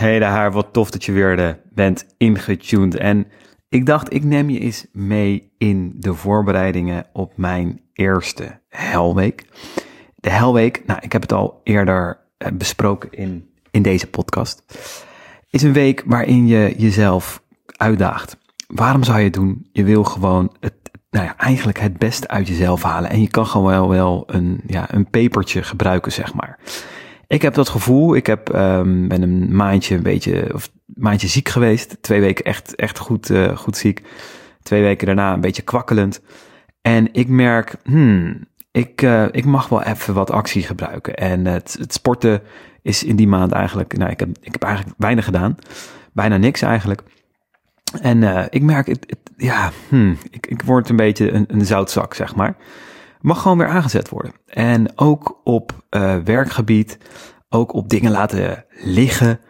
Hey 0.00 0.18
daar, 0.18 0.52
wat 0.52 0.72
tof 0.72 0.90
dat 0.90 1.04
je 1.04 1.12
weer 1.12 1.38
uh, 1.38 1.50
bent 1.72 2.06
ingetuned. 2.16 2.96
En 2.96 3.26
ik 3.68 3.86
dacht, 3.86 4.14
ik 4.14 4.24
neem 4.24 4.50
je 4.50 4.58
eens 4.58 4.86
mee 4.92 5.52
in 5.58 5.92
de 5.96 6.14
voorbereidingen 6.14 7.06
op 7.12 7.32
mijn 7.36 7.80
eerste 7.92 8.60
Helweek. 8.68 9.44
De 10.14 10.30
Helweek, 10.30 10.82
nou, 10.86 11.00
ik 11.02 11.12
heb 11.12 11.22
het 11.22 11.32
al 11.32 11.60
eerder 11.64 12.18
uh, 12.38 12.48
besproken 12.52 13.12
in, 13.12 13.50
in 13.70 13.82
deze 13.82 14.06
podcast, 14.06 14.64
is 15.50 15.62
een 15.62 15.72
week 15.72 16.02
waarin 16.06 16.46
je 16.46 16.74
jezelf 16.76 17.42
uitdaagt. 17.76 18.36
Waarom 18.66 19.04
zou 19.04 19.18
je 19.18 19.24
het 19.24 19.34
doen? 19.34 19.68
Je 19.72 19.84
wil 19.84 20.04
gewoon 20.04 20.52
het, 20.60 20.74
nou 21.10 21.24
ja, 21.24 21.36
eigenlijk 21.36 21.80
het 21.80 21.98
beste 21.98 22.28
uit 22.28 22.48
jezelf 22.48 22.82
halen. 22.82 23.10
En 23.10 23.20
je 23.20 23.28
kan 23.28 23.46
gewoon 23.46 23.70
wel, 23.70 23.88
wel 23.88 24.24
een, 24.26 24.60
ja, 24.66 24.94
een 24.94 25.10
pepertje 25.10 25.62
gebruiken, 25.62 26.12
zeg 26.12 26.34
maar. 26.34 26.58
Ik 27.30 27.42
heb 27.42 27.54
dat 27.54 27.68
gevoel. 27.68 28.14
Ik 28.14 28.26
heb, 28.26 28.54
um, 28.54 29.08
ben 29.08 29.22
een 29.22 29.56
maandje 29.56 29.94
een 29.94 30.02
beetje, 30.02 30.54
of 30.54 30.70
maandje 30.86 31.28
ziek 31.28 31.48
geweest. 31.48 31.96
Twee 32.00 32.20
weken 32.20 32.44
echt, 32.44 32.74
echt 32.74 32.98
goed, 32.98 33.30
uh, 33.30 33.56
goed 33.56 33.76
ziek. 33.76 34.02
Twee 34.62 34.82
weken 34.82 35.06
daarna 35.06 35.32
een 35.32 35.40
beetje 35.40 35.62
kwakkelend. 35.62 36.20
En 36.82 37.08
ik 37.12 37.28
merk, 37.28 37.76
hmm, 37.84 38.46
ik, 38.70 39.02
uh, 39.02 39.26
ik 39.30 39.44
mag 39.44 39.68
wel 39.68 39.82
even 39.82 40.14
wat 40.14 40.30
actie 40.30 40.62
gebruiken. 40.62 41.14
En 41.16 41.46
het, 41.46 41.76
het 41.78 41.92
sporten 41.92 42.42
is 42.82 43.04
in 43.04 43.16
die 43.16 43.28
maand 43.28 43.52
eigenlijk, 43.52 43.96
nou, 43.96 44.10
ik 44.10 44.20
heb, 44.20 44.28
ik 44.40 44.52
heb 44.52 44.62
eigenlijk 44.62 44.94
weinig 44.98 45.24
gedaan. 45.24 45.56
Bijna 46.12 46.36
niks 46.36 46.62
eigenlijk. 46.62 47.02
En 48.00 48.22
uh, 48.22 48.44
ik 48.48 48.62
merk, 48.62 48.86
het, 48.86 49.16
ja, 49.36 49.70
hmm, 49.88 50.16
ik, 50.30 50.46
ik 50.46 50.62
word 50.62 50.88
een 50.88 50.96
beetje 50.96 51.32
een, 51.32 51.44
een 51.48 51.66
zoutzak, 51.66 52.14
zeg 52.14 52.34
maar 52.34 52.56
mag 53.20 53.42
gewoon 53.42 53.58
weer 53.58 53.68
aangezet 53.68 54.08
worden. 54.08 54.32
En 54.46 54.98
ook 54.98 55.40
op 55.44 55.84
uh, 55.90 56.16
werkgebied, 56.16 56.98
ook 57.48 57.72
op 57.72 57.88
dingen 57.88 58.10
laten 58.10 58.64
liggen. 58.70 59.40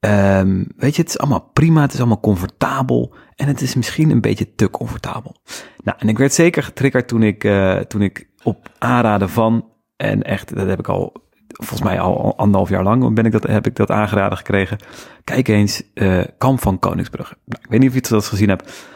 Um, 0.00 0.66
weet 0.76 0.96
je, 0.96 1.02
het 1.02 1.10
is 1.10 1.18
allemaal 1.18 1.50
prima, 1.52 1.80
het 1.80 1.92
is 1.92 1.98
allemaal 1.98 2.20
comfortabel 2.20 3.14
en 3.34 3.48
het 3.48 3.60
is 3.60 3.74
misschien 3.74 4.10
een 4.10 4.20
beetje 4.20 4.54
te 4.54 4.70
comfortabel. 4.70 5.36
Nou, 5.84 5.98
en 6.00 6.08
ik 6.08 6.18
werd 6.18 6.32
zeker 6.32 6.62
getriggerd 6.62 7.08
toen 7.08 7.22
ik, 7.22 7.44
uh, 7.44 7.76
toen 7.76 8.02
ik 8.02 8.28
op 8.42 8.70
aanraden 8.78 9.30
van, 9.30 9.70
en 9.96 10.22
echt, 10.22 10.54
dat 10.54 10.66
heb 10.66 10.78
ik 10.78 10.88
al, 10.88 11.12
volgens 11.48 11.82
mij 11.82 12.00
al 12.00 12.36
anderhalf 12.36 12.68
jaar 12.68 12.82
lang 12.82 13.14
ben 13.14 13.26
ik 13.26 13.32
dat, 13.32 13.42
heb 13.42 13.66
ik 13.66 13.76
dat 13.76 13.90
aangeraden 13.90 14.38
gekregen. 14.38 14.78
Kijk 15.24 15.48
eens, 15.48 15.82
uh, 15.94 16.24
Kamp 16.38 16.60
van 16.60 16.78
Koningsbrugge. 16.78 17.36
Nou, 17.44 17.62
ik 17.62 17.70
weet 17.70 17.78
niet 17.80 17.88
of 17.88 17.94
je 17.94 18.00
het 18.00 18.10
dat 18.10 18.26
gezien 18.26 18.48
hebt. 18.48 18.86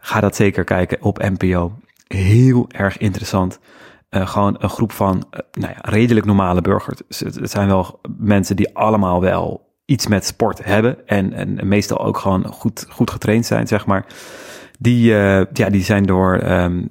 Ga 0.00 0.20
dat 0.20 0.36
zeker 0.36 0.64
kijken 0.64 1.02
op 1.02 1.18
NPO. 1.18 1.72
Heel 2.14 2.66
erg 2.68 2.98
interessant. 2.98 3.60
Uh, 4.10 4.26
gewoon 4.26 4.56
een 4.58 4.68
groep 4.68 4.92
van 4.92 5.16
uh, 5.16 5.40
nou 5.52 5.72
ja, 5.72 5.90
redelijk 5.90 6.26
normale 6.26 6.60
burgers. 6.60 7.00
Dus 7.08 7.18
het, 7.18 7.50
zijn 7.50 7.68
wel 7.68 8.00
mensen 8.18 8.56
die 8.56 8.76
allemaal 8.76 9.20
wel 9.20 9.74
iets 9.84 10.06
met 10.06 10.26
sport 10.26 10.64
hebben. 10.64 11.06
En, 11.06 11.32
en, 11.32 11.68
meestal 11.68 12.04
ook 12.04 12.18
gewoon 12.18 12.46
goed, 12.46 12.86
goed 12.88 13.10
getraind 13.10 13.46
zijn, 13.46 13.66
zeg 13.66 13.86
maar. 13.86 14.06
Die, 14.78 15.12
uh, 15.12 15.44
ja, 15.52 15.70
die 15.70 15.82
zijn 15.82 16.06
door 16.06 16.42
um, 16.42 16.86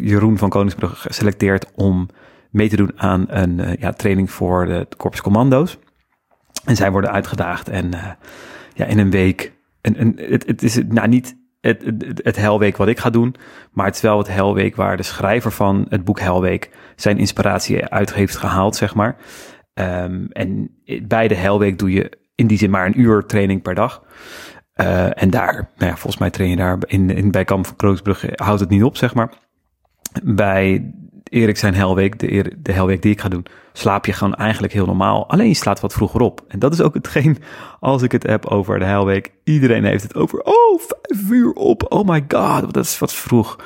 Jeroen 0.00 0.38
van 0.38 0.48
Koningsbrug 0.48 1.00
geselecteerd 1.00 1.66
om 1.74 2.08
mee 2.50 2.68
te 2.68 2.76
doen 2.76 2.92
aan 2.96 3.24
een 3.28 3.76
ja, 3.78 3.92
training 3.92 4.30
voor 4.30 4.66
de 4.66 4.88
Corps 4.96 5.20
Commando's. 5.20 5.78
En 6.64 6.76
zij 6.76 6.90
worden 6.90 7.12
uitgedaagd 7.12 7.68
en 7.68 7.90
ja, 8.74 8.84
in 8.84 8.98
een 8.98 9.10
week. 9.10 9.52
En, 9.80 9.96
en 9.96 10.14
het, 10.16 10.46
het 10.46 10.62
is 10.62 10.80
nou 10.88 11.08
niet 11.08 11.36
het, 11.64 11.84
het, 11.84 12.20
het 12.22 12.36
Helweek 12.36 12.76
wat 12.76 12.88
ik 12.88 12.98
ga 12.98 13.10
doen. 13.10 13.34
Maar 13.72 13.86
het 13.86 13.94
is 13.94 14.00
wel 14.00 14.18
het 14.18 14.28
Helweek 14.28 14.76
waar 14.76 14.96
de 14.96 15.02
schrijver 15.02 15.52
van 15.52 15.86
het 15.88 16.04
boek 16.04 16.20
Helweek 16.20 16.70
zijn 16.96 17.18
inspiratie 17.18 17.86
uit 17.86 18.14
heeft 18.14 18.36
gehaald, 18.36 18.76
zeg 18.76 18.94
maar. 18.94 19.16
Um, 19.74 20.28
en 20.32 20.70
bij 21.02 21.28
de 21.28 21.34
Helweek 21.34 21.78
doe 21.78 21.92
je 21.92 22.18
in 22.34 22.46
die 22.46 22.58
zin 22.58 22.70
maar 22.70 22.86
een 22.86 23.00
uur 23.00 23.26
training 23.26 23.62
per 23.62 23.74
dag. 23.74 24.02
Uh, 24.80 25.22
en 25.22 25.30
daar, 25.30 25.54
nou 25.54 25.90
ja, 25.90 25.96
volgens 25.96 26.18
mij 26.18 26.30
train 26.30 26.50
je 26.50 26.56
daar 26.56 26.78
in, 26.86 27.30
bij 27.30 27.44
Kamp 27.44 27.66
van 27.66 27.76
Kroosbrugge 27.76 28.32
houdt 28.34 28.60
het 28.60 28.70
niet 28.70 28.82
op, 28.82 28.96
zeg 28.96 29.14
maar. 29.14 29.32
Bij 30.22 30.92
Erik 31.34 31.56
zijn 31.56 31.74
Helweek, 31.74 32.18
de, 32.18 32.52
de 32.58 32.72
Helweek 32.72 33.02
die 33.02 33.12
ik 33.12 33.20
ga 33.20 33.28
doen, 33.28 33.46
slaap 33.72 34.06
je 34.06 34.12
gewoon 34.12 34.34
eigenlijk 34.34 34.72
heel 34.72 34.86
normaal. 34.86 35.28
Alleen 35.28 35.48
je 35.48 35.54
slaat 35.54 35.80
wat 35.80 35.92
vroeger 35.92 36.20
op. 36.20 36.44
En 36.48 36.58
dat 36.58 36.72
is 36.72 36.80
ook 36.80 36.94
hetgeen, 36.94 37.38
als 37.80 38.02
ik 38.02 38.12
het 38.12 38.22
heb 38.22 38.46
over 38.46 38.78
de 38.78 38.84
Helweek. 38.84 39.32
Iedereen 39.44 39.84
heeft 39.84 40.02
het 40.02 40.14
over, 40.14 40.42
oh, 40.42 40.80
vijf 40.80 41.30
uur 41.30 41.52
op. 41.52 41.92
Oh 41.92 42.08
my 42.08 42.24
god, 42.28 42.74
dat 42.74 42.84
is 42.84 42.98
wat 42.98 43.12
vroeg. 43.14 43.58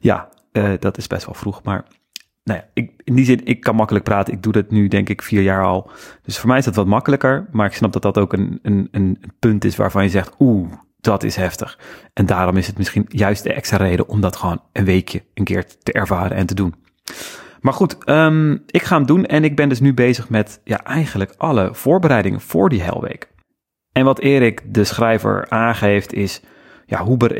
Ja, 0.00 0.28
uh, 0.52 0.70
dat 0.78 0.98
is 0.98 1.06
best 1.06 1.26
wel 1.26 1.34
vroeg. 1.34 1.62
Maar 1.62 1.84
nou 2.44 2.58
ja, 2.58 2.66
ik, 2.74 2.92
in 3.04 3.14
die 3.14 3.24
zin, 3.24 3.44
ik 3.44 3.60
kan 3.60 3.74
makkelijk 3.74 4.04
praten. 4.04 4.34
Ik 4.34 4.42
doe 4.42 4.52
dat 4.52 4.70
nu 4.70 4.88
denk 4.88 5.08
ik 5.08 5.22
vier 5.22 5.42
jaar 5.42 5.64
al. 5.64 5.90
Dus 6.22 6.38
voor 6.38 6.48
mij 6.48 6.58
is 6.58 6.64
dat 6.64 6.74
wat 6.74 6.86
makkelijker. 6.86 7.48
Maar 7.50 7.66
ik 7.66 7.74
snap 7.74 7.92
dat 7.92 8.02
dat 8.02 8.18
ook 8.18 8.32
een, 8.32 8.58
een, 8.62 8.88
een 8.90 9.22
punt 9.38 9.64
is 9.64 9.76
waarvan 9.76 10.02
je 10.02 10.10
zegt, 10.10 10.34
oeh, 10.38 10.72
dat 11.00 11.22
is 11.22 11.36
heftig. 11.36 11.78
En 12.12 12.26
daarom 12.26 12.56
is 12.56 12.66
het 12.66 12.78
misschien 12.78 13.04
juist 13.08 13.42
de 13.42 13.52
extra 13.52 13.76
reden 13.76 14.08
om 14.08 14.20
dat 14.20 14.36
gewoon 14.36 14.60
een 14.72 14.84
weekje 14.84 15.22
een 15.34 15.44
keer 15.44 15.66
te 15.82 15.92
ervaren 15.92 16.36
en 16.36 16.46
te 16.46 16.54
doen. 16.54 16.74
Maar 17.60 17.72
goed, 17.72 18.08
um, 18.08 18.62
ik 18.66 18.82
ga 18.82 18.96
hem 18.96 19.06
doen 19.06 19.26
en 19.26 19.44
ik 19.44 19.56
ben 19.56 19.68
dus 19.68 19.80
nu 19.80 19.94
bezig 19.94 20.28
met 20.28 20.60
ja, 20.64 20.84
eigenlijk 20.84 21.34
alle 21.36 21.74
voorbereidingen 21.74 22.40
voor 22.40 22.68
die 22.68 22.82
helweek. 22.82 23.28
En 23.92 24.04
wat 24.04 24.18
Erik, 24.18 24.74
de 24.74 24.84
schrijver, 24.84 25.46
aangeeft 25.48 26.12
is, 26.12 26.42
ja, 26.86 27.04
hoe 27.04 27.36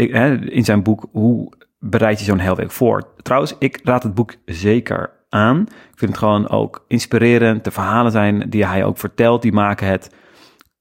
in 0.50 0.65
zijn 0.65 0.83
boek, 0.83 1.09
hoe 1.12 1.53
bereid 1.78 2.19
je 2.19 2.25
zo'n 2.25 2.39
helweek 2.39 2.71
voor? 2.71 3.12
Trouwens, 3.23 3.56
ik 3.59 3.81
raad 3.84 4.03
het 4.03 4.15
boek 4.15 4.34
zeker 4.45 5.11
aan. 5.28 5.61
Ik 5.61 5.99
vind 5.99 6.11
het 6.11 6.19
gewoon 6.19 6.49
ook 6.49 6.84
inspirerend. 6.89 7.65
De 7.65 7.71
verhalen 7.71 8.12
zijn 8.12 8.50
die 8.50 8.67
hij 8.67 8.84
ook 8.84 8.99
vertelt, 8.99 9.43
die 9.43 9.53
maken 9.53 9.87
het 9.87 10.15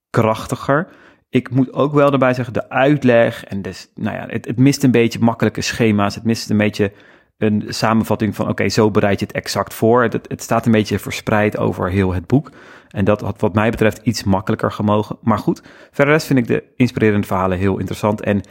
krachtiger. 0.09 0.87
Ik 1.29 1.49
moet 1.49 1.73
ook 1.73 1.93
wel 1.93 2.11
erbij 2.11 2.33
zeggen, 2.33 2.53
de 2.53 2.69
uitleg 2.69 3.43
en 3.43 3.61
dus, 3.61 3.91
nou 3.95 4.15
ja, 4.15 4.25
het 4.27 4.57
mist 4.57 4.83
een 4.83 4.91
beetje 4.91 5.19
makkelijke 5.19 5.61
schema's. 5.61 6.15
Het 6.15 6.23
mist 6.23 6.49
een 6.49 6.57
beetje 6.57 6.91
een 7.41 7.63
samenvatting 7.67 8.35
van, 8.35 8.49
oké, 8.49 8.69
zo 8.69 8.91
bereid 8.91 9.19
je 9.19 9.25
het 9.25 9.35
exact 9.35 9.73
voor. 9.73 10.03
Het, 10.03 10.13
het, 10.27 10.41
staat 10.41 10.65
een 10.65 10.71
beetje 10.71 10.99
verspreid 10.99 11.57
over 11.57 11.89
heel 11.89 12.13
het 12.13 12.27
boek. 12.27 12.51
En 12.89 13.05
dat 13.05 13.21
had 13.21 13.41
wat 13.41 13.53
mij 13.53 13.69
betreft 13.69 13.99
iets 14.03 14.23
makkelijker 14.23 14.71
gemogen. 14.71 15.17
Maar 15.21 15.37
goed, 15.37 15.61
verder 15.91 16.13
rest 16.13 16.27
vind 16.27 16.39
ik 16.39 16.47
de 16.47 16.63
inspirerende 16.75 17.27
verhalen 17.27 17.57
heel 17.57 17.77
interessant. 17.77 18.21
En 18.21 18.41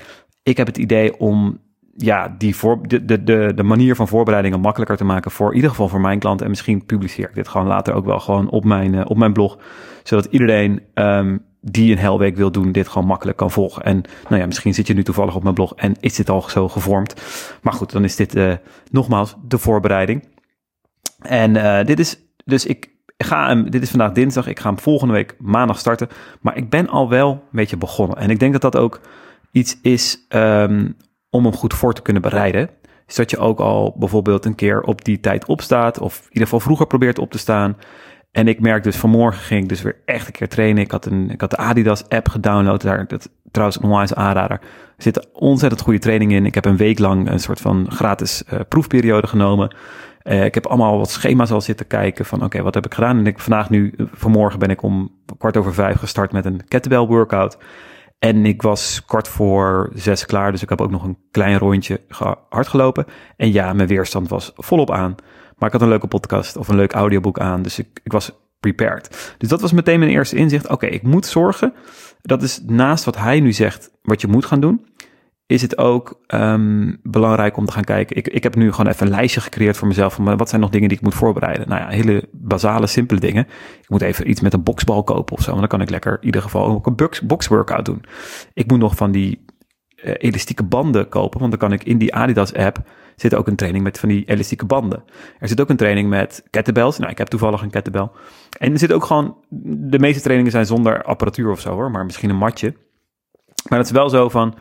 ik 0.42 0.56
heb 0.56 0.66
het 0.66 0.78
idee 0.78 1.18
om 1.18 1.60
ja, 1.96 2.34
die 2.38 2.56
voor, 2.56 2.88
de, 2.88 3.04
de, 3.04 3.24
de, 3.24 3.52
de 3.54 3.62
manier 3.62 3.96
van 3.96 4.08
voorbereidingen 4.08 4.60
makkelijker 4.60 4.96
te 4.96 5.04
maken 5.04 5.30
voor 5.30 5.48
in 5.48 5.54
ieder 5.54 5.70
geval 5.70 5.88
voor 5.88 6.00
mijn 6.00 6.18
klanten. 6.18 6.44
En 6.44 6.50
misschien 6.50 6.84
publiceer 6.84 7.28
ik 7.28 7.34
dit 7.34 7.48
gewoon 7.48 7.66
later 7.66 7.94
ook 7.94 8.04
wel 8.04 8.20
gewoon 8.20 8.50
op 8.50 8.64
mijn, 8.64 8.94
uh, 8.94 9.02
op 9.04 9.16
mijn 9.16 9.32
blog. 9.32 9.58
Zodat 10.02 10.24
iedereen 10.24 10.82
um, 10.94 11.44
die 11.60 11.92
een 11.92 11.98
helweek 11.98 12.36
wil 12.36 12.50
doen, 12.50 12.72
dit 12.72 12.88
gewoon 12.88 13.06
makkelijk 13.06 13.36
kan 13.36 13.50
volgen. 13.50 13.82
En 13.82 14.02
nou 14.28 14.40
ja, 14.40 14.46
misschien 14.46 14.74
zit 14.74 14.86
je 14.86 14.94
nu 14.94 15.02
toevallig 15.02 15.34
op 15.34 15.42
mijn 15.42 15.54
blog 15.54 15.74
en 15.74 15.94
is 16.00 16.14
dit 16.14 16.30
al 16.30 16.42
zo 16.42 16.68
gevormd. 16.68 17.14
Maar 17.62 17.72
goed, 17.72 17.92
dan 17.92 18.04
is 18.04 18.16
dit 18.16 18.34
uh, 18.34 18.52
nogmaals 18.90 19.36
de 19.48 19.58
voorbereiding. 19.58 20.28
En 21.18 21.54
uh, 21.54 21.84
dit 21.84 21.98
is, 21.98 22.18
dus 22.44 22.66
ik 22.66 22.90
ga 23.16 23.46
hem, 23.46 23.70
dit 23.70 23.82
is 23.82 23.90
vandaag 23.90 24.12
dinsdag, 24.12 24.46
ik 24.46 24.60
ga 24.60 24.68
hem 24.68 24.78
volgende 24.78 25.14
week 25.14 25.34
maandag 25.38 25.78
starten. 25.78 26.08
Maar 26.40 26.56
ik 26.56 26.70
ben 26.70 26.88
al 26.88 27.08
wel 27.08 27.30
een 27.30 27.40
beetje 27.50 27.76
begonnen. 27.76 28.16
En 28.16 28.30
ik 28.30 28.38
denk 28.38 28.52
dat 28.52 28.72
dat 28.72 28.76
ook 28.76 29.00
iets 29.52 29.78
is 29.82 30.26
um, 30.28 30.96
om 31.30 31.44
hem 31.44 31.54
goed 31.54 31.74
voor 31.74 31.94
te 31.94 32.02
kunnen 32.02 32.22
bereiden. 32.22 32.70
Is 33.06 33.14
dat 33.14 33.30
je 33.30 33.38
ook 33.38 33.60
al 33.60 33.94
bijvoorbeeld 33.98 34.44
een 34.44 34.54
keer 34.54 34.82
op 34.82 35.04
die 35.04 35.20
tijd 35.20 35.46
opstaat, 35.46 35.98
of 35.98 36.18
in 36.18 36.26
ieder 36.26 36.42
geval 36.42 36.60
vroeger 36.60 36.86
probeert 36.86 37.18
op 37.18 37.30
te 37.30 37.38
staan. 37.38 37.76
En 38.30 38.48
ik 38.48 38.60
merk 38.60 38.82
dus 38.82 38.96
vanmorgen 38.96 39.42
ging 39.42 39.62
ik 39.62 39.68
dus 39.68 39.82
weer 39.82 39.96
echt 40.04 40.26
een 40.26 40.32
keer 40.32 40.48
trainen. 40.48 40.82
Ik 40.82 40.90
had, 40.90 41.06
een, 41.06 41.30
ik 41.30 41.40
had 41.40 41.50
de 41.50 41.56
Adidas 41.56 42.08
app 42.08 42.28
gedownload. 42.28 42.82
Daar, 42.82 43.06
dat 43.06 43.30
trouwens 43.50 43.78
een 43.78 43.88
onwijs 43.88 44.14
aanrader. 44.14 44.60
Er 44.96 45.02
zit 45.02 45.28
ontzettend 45.32 45.82
goede 45.82 45.98
training 45.98 46.32
in. 46.32 46.46
Ik 46.46 46.54
heb 46.54 46.64
een 46.64 46.76
week 46.76 46.98
lang 46.98 47.30
een 47.30 47.40
soort 47.40 47.60
van 47.60 47.86
gratis 47.90 48.42
uh, 48.52 48.60
proefperiode 48.68 49.26
genomen. 49.26 49.76
Uh, 50.22 50.44
ik 50.44 50.54
heb 50.54 50.66
allemaal 50.66 50.98
wat 50.98 51.10
schema's 51.10 51.50
al 51.50 51.60
zitten 51.60 51.86
kijken 51.86 52.24
van 52.24 52.44
oké, 52.44 52.62
wat 52.62 52.74
heb 52.74 52.86
ik 52.86 52.94
gedaan? 52.94 53.18
En 53.18 53.26
ik 53.26 53.38
vandaag 53.38 53.70
nu, 53.70 53.94
vanmorgen 54.12 54.58
ben 54.58 54.70
ik 54.70 54.82
om 54.82 55.10
kwart 55.38 55.56
over 55.56 55.74
vijf 55.74 55.98
gestart 55.98 56.32
met 56.32 56.44
een 56.44 56.64
kettlebell 56.68 57.06
workout. 57.06 57.58
En 58.18 58.46
ik 58.46 58.62
was 58.62 59.04
kwart 59.04 59.28
voor 59.28 59.90
zes 59.94 60.26
klaar, 60.26 60.52
dus 60.52 60.62
ik 60.62 60.68
heb 60.68 60.80
ook 60.80 60.90
nog 60.90 61.04
een 61.04 61.18
klein 61.30 61.58
rondje 61.58 62.00
hard 62.48 62.68
gelopen. 62.68 63.04
En 63.36 63.52
ja, 63.52 63.72
mijn 63.72 63.88
weerstand 63.88 64.28
was 64.28 64.52
volop 64.56 64.90
aan. 64.90 65.14
Maar 65.60 65.68
ik 65.68 65.74
had 65.74 65.82
een 65.82 65.88
leuke 65.88 66.06
podcast 66.06 66.56
of 66.56 66.68
een 66.68 66.76
leuk 66.76 66.92
audioboek 66.92 67.38
aan. 67.38 67.62
Dus 67.62 67.78
ik, 67.78 68.00
ik 68.02 68.12
was 68.12 68.32
prepared. 68.60 69.34
Dus 69.38 69.48
dat 69.48 69.60
was 69.60 69.72
meteen 69.72 69.98
mijn 69.98 70.10
eerste 70.10 70.36
inzicht. 70.36 70.68
Oké, 70.68 70.86
ik 70.86 71.02
moet 71.02 71.26
zorgen. 71.26 71.72
Dat 72.22 72.42
is 72.42 72.62
naast 72.66 73.04
wat 73.04 73.16
hij 73.16 73.40
nu 73.40 73.52
zegt, 73.52 73.90
wat 74.02 74.20
je 74.20 74.26
moet 74.26 74.44
gaan 74.44 74.60
doen. 74.60 74.86
Is 75.46 75.62
het 75.62 75.78
ook 75.78 76.20
um, 76.34 77.00
belangrijk 77.02 77.56
om 77.56 77.66
te 77.66 77.72
gaan 77.72 77.84
kijken. 77.84 78.16
Ik, 78.16 78.28
ik 78.28 78.42
heb 78.42 78.54
nu 78.54 78.72
gewoon 78.72 78.92
even 78.92 79.06
een 79.06 79.12
lijstje 79.12 79.40
gecreëerd 79.40 79.76
voor 79.76 79.88
mezelf. 79.88 80.14
Van 80.14 80.36
wat 80.36 80.48
zijn 80.48 80.60
nog 80.60 80.70
dingen 80.70 80.88
die 80.88 80.96
ik 80.96 81.04
moet 81.04 81.14
voorbereiden? 81.14 81.68
Nou 81.68 81.80
ja, 81.80 81.88
hele 81.88 82.28
basale, 82.32 82.86
simpele 82.86 83.20
dingen. 83.20 83.46
Ik 83.80 83.88
moet 83.88 84.02
even 84.02 84.30
iets 84.30 84.40
met 84.40 84.52
een 84.52 84.62
boksbal 84.62 85.02
kopen 85.02 85.36
of 85.36 85.42
zo. 85.42 85.48
Want 85.48 85.60
dan 85.60 85.68
kan 85.68 85.80
ik 85.80 85.90
lekker 85.90 86.12
in 86.20 86.26
ieder 86.26 86.42
geval 86.42 86.66
ook 86.66 86.86
een 86.86 86.96
box, 86.96 87.20
box 87.20 87.46
workout 87.46 87.84
doen. 87.84 88.04
Ik 88.54 88.70
moet 88.70 88.78
nog 88.78 88.96
van 88.96 89.10
die 89.10 89.44
uh, 90.04 90.14
elastieke 90.16 90.62
banden 90.62 91.08
kopen. 91.08 91.38
Want 91.38 91.50
dan 91.50 91.60
kan 91.60 91.72
ik 91.72 91.84
in 91.84 91.98
die 91.98 92.14
Adidas 92.14 92.54
app 92.54 92.78
zit 93.20 93.34
ook 93.34 93.46
een 93.46 93.56
training 93.56 93.84
met 93.84 93.98
van 93.98 94.08
die 94.08 94.24
elastieke 94.24 94.66
banden. 94.66 95.04
Er 95.38 95.48
zit 95.48 95.60
ook 95.60 95.68
een 95.68 95.76
training 95.76 96.08
met 96.08 96.42
kettlebells. 96.50 96.98
Nou, 96.98 97.10
ik 97.10 97.18
heb 97.18 97.28
toevallig 97.28 97.62
een 97.62 97.70
kettlebell. 97.70 98.08
En 98.58 98.72
er 98.72 98.78
zit 98.78 98.92
ook 98.92 99.04
gewoon, 99.04 99.36
de 99.88 99.98
meeste 99.98 100.22
trainingen 100.22 100.52
zijn 100.52 100.66
zonder 100.66 101.02
apparatuur 101.02 101.50
of 101.50 101.60
zo 101.60 101.72
hoor, 101.72 101.90
maar 101.90 102.04
misschien 102.04 102.30
een 102.30 102.36
matje. 102.36 102.74
Maar 103.68 103.78
het 103.78 103.86
is 103.86 103.92
wel 103.92 104.08
zo 104.08 104.28
van, 104.28 104.54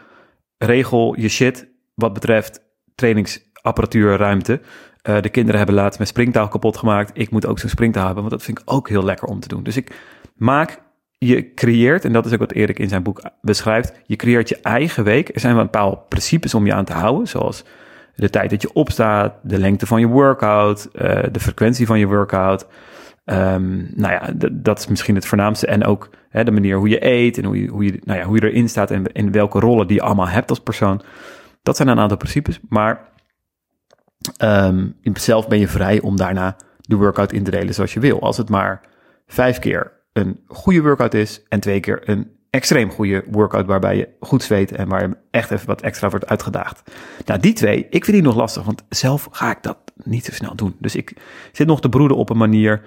regel 0.57 1.19
je 1.19 1.29
shit 1.29 1.67
wat 1.95 2.13
betreft 2.13 2.61
trainingsapparatuur, 2.95 4.17
ruimte. 4.17 4.61
Uh, 5.03 5.21
de 5.21 5.29
kinderen 5.29 5.57
hebben 5.57 5.75
laatst 5.75 5.97
mijn 5.97 6.09
springtaal 6.09 6.47
kapot 6.47 6.77
gemaakt. 6.77 7.11
Ik 7.13 7.31
moet 7.31 7.45
ook 7.45 7.59
zo'n 7.59 7.69
springtaal 7.69 8.05
hebben, 8.05 8.23
want 8.23 8.35
dat 8.35 8.43
vind 8.43 8.59
ik 8.59 8.71
ook 8.71 8.89
heel 8.89 9.03
lekker 9.03 9.27
om 9.27 9.39
te 9.39 9.47
doen. 9.47 9.63
Dus 9.63 9.77
ik 9.77 9.95
maak, 10.35 10.81
je 11.17 11.53
creëert, 11.53 12.05
en 12.05 12.13
dat 12.13 12.25
is 12.25 12.33
ook 12.33 12.39
wat 12.39 12.51
Erik 12.51 12.79
in 12.79 12.89
zijn 12.89 13.03
boek 13.03 13.21
beschrijft, 13.41 13.93
je 14.05 14.15
creëert 14.15 14.49
je 14.49 14.59
eigen 14.61 15.03
week. 15.03 15.29
Er 15.33 15.39
zijn 15.39 15.55
wel 15.55 15.63
bepaalde 15.63 15.99
principes 16.09 16.53
om 16.53 16.65
je 16.65 16.73
aan 16.73 16.85
te 16.85 16.93
houden, 16.93 17.27
zoals 17.27 17.63
de 18.19 18.29
tijd 18.29 18.49
dat 18.49 18.61
je 18.61 18.73
opstaat, 18.73 19.33
de 19.43 19.57
lengte 19.57 19.85
van 19.85 19.99
je 19.99 20.07
workout, 20.07 20.89
uh, 20.93 21.23
de 21.31 21.39
frequentie 21.39 21.85
van 21.85 21.99
je 21.99 22.07
workout. 22.07 22.67
Um, 23.25 23.91
nou 23.95 24.13
ja, 24.13 24.49
dat 24.51 24.79
is 24.79 24.87
misschien 24.87 25.15
het 25.15 25.25
voornaamste. 25.25 25.67
En 25.67 25.85
ook 25.85 26.09
hè, 26.29 26.43
de 26.43 26.51
manier 26.51 26.77
hoe 26.77 26.89
je 26.89 27.05
eet 27.05 27.37
en 27.37 27.43
hoe 27.43 27.61
je, 27.61 27.67
hoe 27.67 27.83
je, 27.83 27.99
nou 28.03 28.19
ja, 28.19 28.25
hoe 28.25 28.35
je 28.35 28.49
erin 28.49 28.69
staat 28.69 28.91
en 28.91 29.05
in 29.05 29.31
welke 29.31 29.59
rollen 29.59 29.87
die 29.87 29.95
je 29.95 30.01
allemaal 30.01 30.27
hebt 30.27 30.49
als 30.49 30.59
persoon. 30.59 31.01
Dat 31.63 31.75
zijn 31.75 31.87
een 31.87 31.99
aantal 31.99 32.17
principes. 32.17 32.59
Maar 32.69 33.07
um, 34.43 34.95
zelf 35.13 35.47
ben 35.47 35.59
je 35.59 35.67
vrij 35.67 36.01
om 36.01 36.15
daarna 36.15 36.55
de 36.81 36.95
workout 36.95 37.31
in 37.31 37.43
te 37.43 37.51
delen 37.51 37.73
zoals 37.73 37.93
je 37.93 37.99
wil. 37.99 38.21
Als 38.21 38.37
het 38.37 38.49
maar 38.49 38.81
vijf 39.27 39.59
keer 39.59 39.91
een 40.13 40.39
goede 40.47 40.81
workout 40.81 41.13
is 41.13 41.43
en 41.47 41.59
twee 41.59 41.79
keer 41.79 42.09
een 42.09 42.31
extreem 42.49 42.91
goede 42.91 43.23
workout 43.31 43.65
waarbij 43.65 43.97
je 43.97 44.09
goed 44.19 44.43
zweet 44.43 44.71
en 44.71 44.87
waar 44.87 45.01
je 45.01 45.17
echt 45.31 45.51
even 45.51 45.67
wat 45.67 45.81
extra 45.81 46.09
wordt 46.09 46.27
uitgedaagd. 46.27 46.91
Nou, 47.25 47.39
die 47.39 47.53
twee, 47.53 47.87
ik 47.89 48.05
vind 48.05 48.17
die 48.17 48.25
nog 48.25 48.35
lastig, 48.35 48.63
want 48.63 48.83
zelf 48.89 49.27
ga 49.31 49.51
ik 49.51 49.63
dat 49.63 49.77
niet 50.03 50.25
zo 50.25 50.31
snel 50.31 50.55
doen. 50.55 50.75
Dus 50.79 50.95
ik 50.95 51.13
zit 51.51 51.67
nog 51.67 51.81
te 51.81 51.89
broeden 51.89 52.17
op 52.17 52.29
een 52.29 52.37
manier 52.37 52.81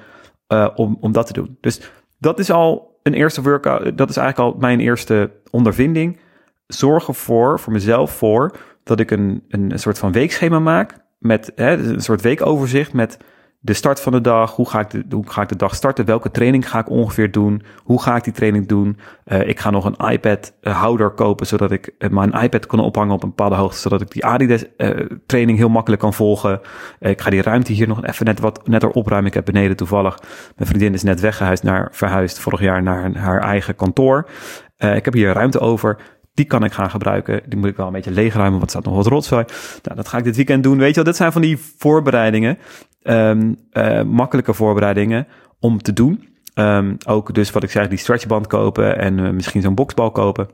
uh, 0.49 0.69
om, 0.75 0.97
om 1.01 1.13
dat 1.13 1.27
te 1.27 1.33
doen. 1.33 1.57
Dus 1.61 1.81
dat 2.19 2.39
is 2.39 2.51
al 2.51 3.01
een 3.03 3.15
eerste 3.15 3.43
workout, 3.43 3.99
dat 3.99 4.11
is 4.11 4.17
eigenlijk 4.17 4.55
al 4.55 4.61
mijn 4.61 4.81
eerste 4.81 5.31
ondervinding. 5.51 6.19
Zorg 6.67 7.09
ervoor, 7.09 7.61
voor 7.61 7.73
mezelf 7.73 8.11
voor, 8.11 8.57
dat 8.85 9.01
ik 9.01 9.11
een, 9.11 9.45
een, 9.49 9.73
een 9.73 9.79
soort 9.79 9.99
van 9.99 10.13
weekschema 10.13 10.59
maak 10.59 10.95
met 11.19 11.53
hè, 11.55 11.73
een 11.73 12.01
soort 12.01 12.21
weekoverzicht 12.21 12.93
met 12.93 13.17
de 13.65 13.73
start 13.73 14.01
van 14.01 14.13
de 14.13 14.21
dag, 14.21 14.57
hoe 14.57 14.69
ga, 14.69 14.81
ik 14.81 14.91
de, 14.91 15.05
hoe 15.11 15.31
ga 15.31 15.43
ik 15.43 15.49
de 15.49 15.57
dag 15.57 15.75
starten, 15.75 16.05
welke 16.05 16.31
training 16.31 16.69
ga 16.69 16.79
ik 16.79 16.91
ongeveer 16.91 17.31
doen, 17.31 17.63
hoe 17.85 18.03
ga 18.03 18.17
ik 18.17 18.25
die 18.25 18.33
training 18.33 18.67
doen. 18.67 18.99
Uh, 19.27 19.49
ik 19.49 19.61
ga 19.61 19.71
nog 19.71 19.85
een 19.85 20.11
iPad-houder 20.11 21.11
eh, 21.11 21.17
kopen, 21.17 21.47
zodat 21.47 21.71
ik 21.71 21.95
uh, 21.99 22.11
mijn 22.11 22.33
iPad 22.33 22.67
kan 22.67 22.81
ophangen 22.81 23.15
op 23.15 23.23
een 23.23 23.29
bepaalde 23.29 23.55
hoogte, 23.55 23.79
zodat 23.79 24.01
ik 24.01 24.11
die 24.11 24.25
Adidas-training 24.25 25.59
heel 25.59 25.69
makkelijk 25.69 26.03
kan 26.03 26.15
volgen. 26.15 26.61
ik 27.01 27.21
ga 27.21 27.31
die 27.31 27.43
ruimte 27.43 27.73
hier 27.73 27.89
nog 27.89 28.05
even 28.05 28.27
net 28.27 28.41
wat 28.41 28.69
netter 28.69 28.91
opruimen. 28.91 29.29
Ik 29.29 29.37
heb 29.37 29.45
beneden 29.45 29.77
toevallig, 29.77 30.19
mijn 30.57 30.69
vriendin 30.69 30.95
is 30.95 31.03
net 31.03 31.21
weggehuisd 31.21 31.63
naar, 31.63 31.89
verhuisd 31.93 32.39
vorig 32.39 32.61
jaar 32.61 32.83
naar 32.83 33.17
haar 33.17 33.41
eigen 33.41 33.77
kantoor. 33.77 34.29
ik 34.77 35.05
heb 35.05 35.15
hier 35.15 35.33
ruimte 35.33 35.61
over. 35.61 35.99
Die 36.35 36.45
kan 36.45 36.65
ik 36.65 36.73
gaan 36.73 36.91
gebruiken. 36.91 37.43
Die 37.47 37.59
moet 37.59 37.69
ik 37.69 37.77
wel 37.77 37.87
een 37.87 37.93
beetje 37.93 38.11
leegruimen, 38.11 38.59
want 38.59 38.63
er 38.63 38.71
staat 38.71 38.85
nog 38.85 38.95
wat 38.95 39.07
rotzooi. 39.07 39.45
Nou, 39.83 39.97
dat 39.97 40.09
ga 40.09 40.19
ik 40.19 40.25
dit 40.25 40.37
weekend 40.37 40.63
doen. 40.63 40.79
Weet 40.79 40.89
je 40.89 40.95
wel, 40.95 41.05
dit 41.05 41.17
zijn 41.17 41.33
van 41.33 41.43
die 41.43 41.59
voorbereidingen. 41.79 42.59
Um, 43.03 43.57
uh, 43.73 44.03
makkelijke 44.03 44.55
voorbereidingen 44.55 45.27
om 45.61 45.83
te 45.83 45.93
doen. 45.93 46.29
Um, 46.55 46.97
ook 47.07 47.35
dus 47.35 47.51
wat 47.51 47.63
ik 47.63 47.71
zeg, 47.71 47.89
die 47.89 47.99
stretchband 47.99 48.47
kopen 48.47 48.99
en 48.99 49.19
uh, 49.19 49.31
misschien 49.31 49.63
zo'n 49.63 49.75
boxbal 49.75 50.11
kopen. 50.11 50.49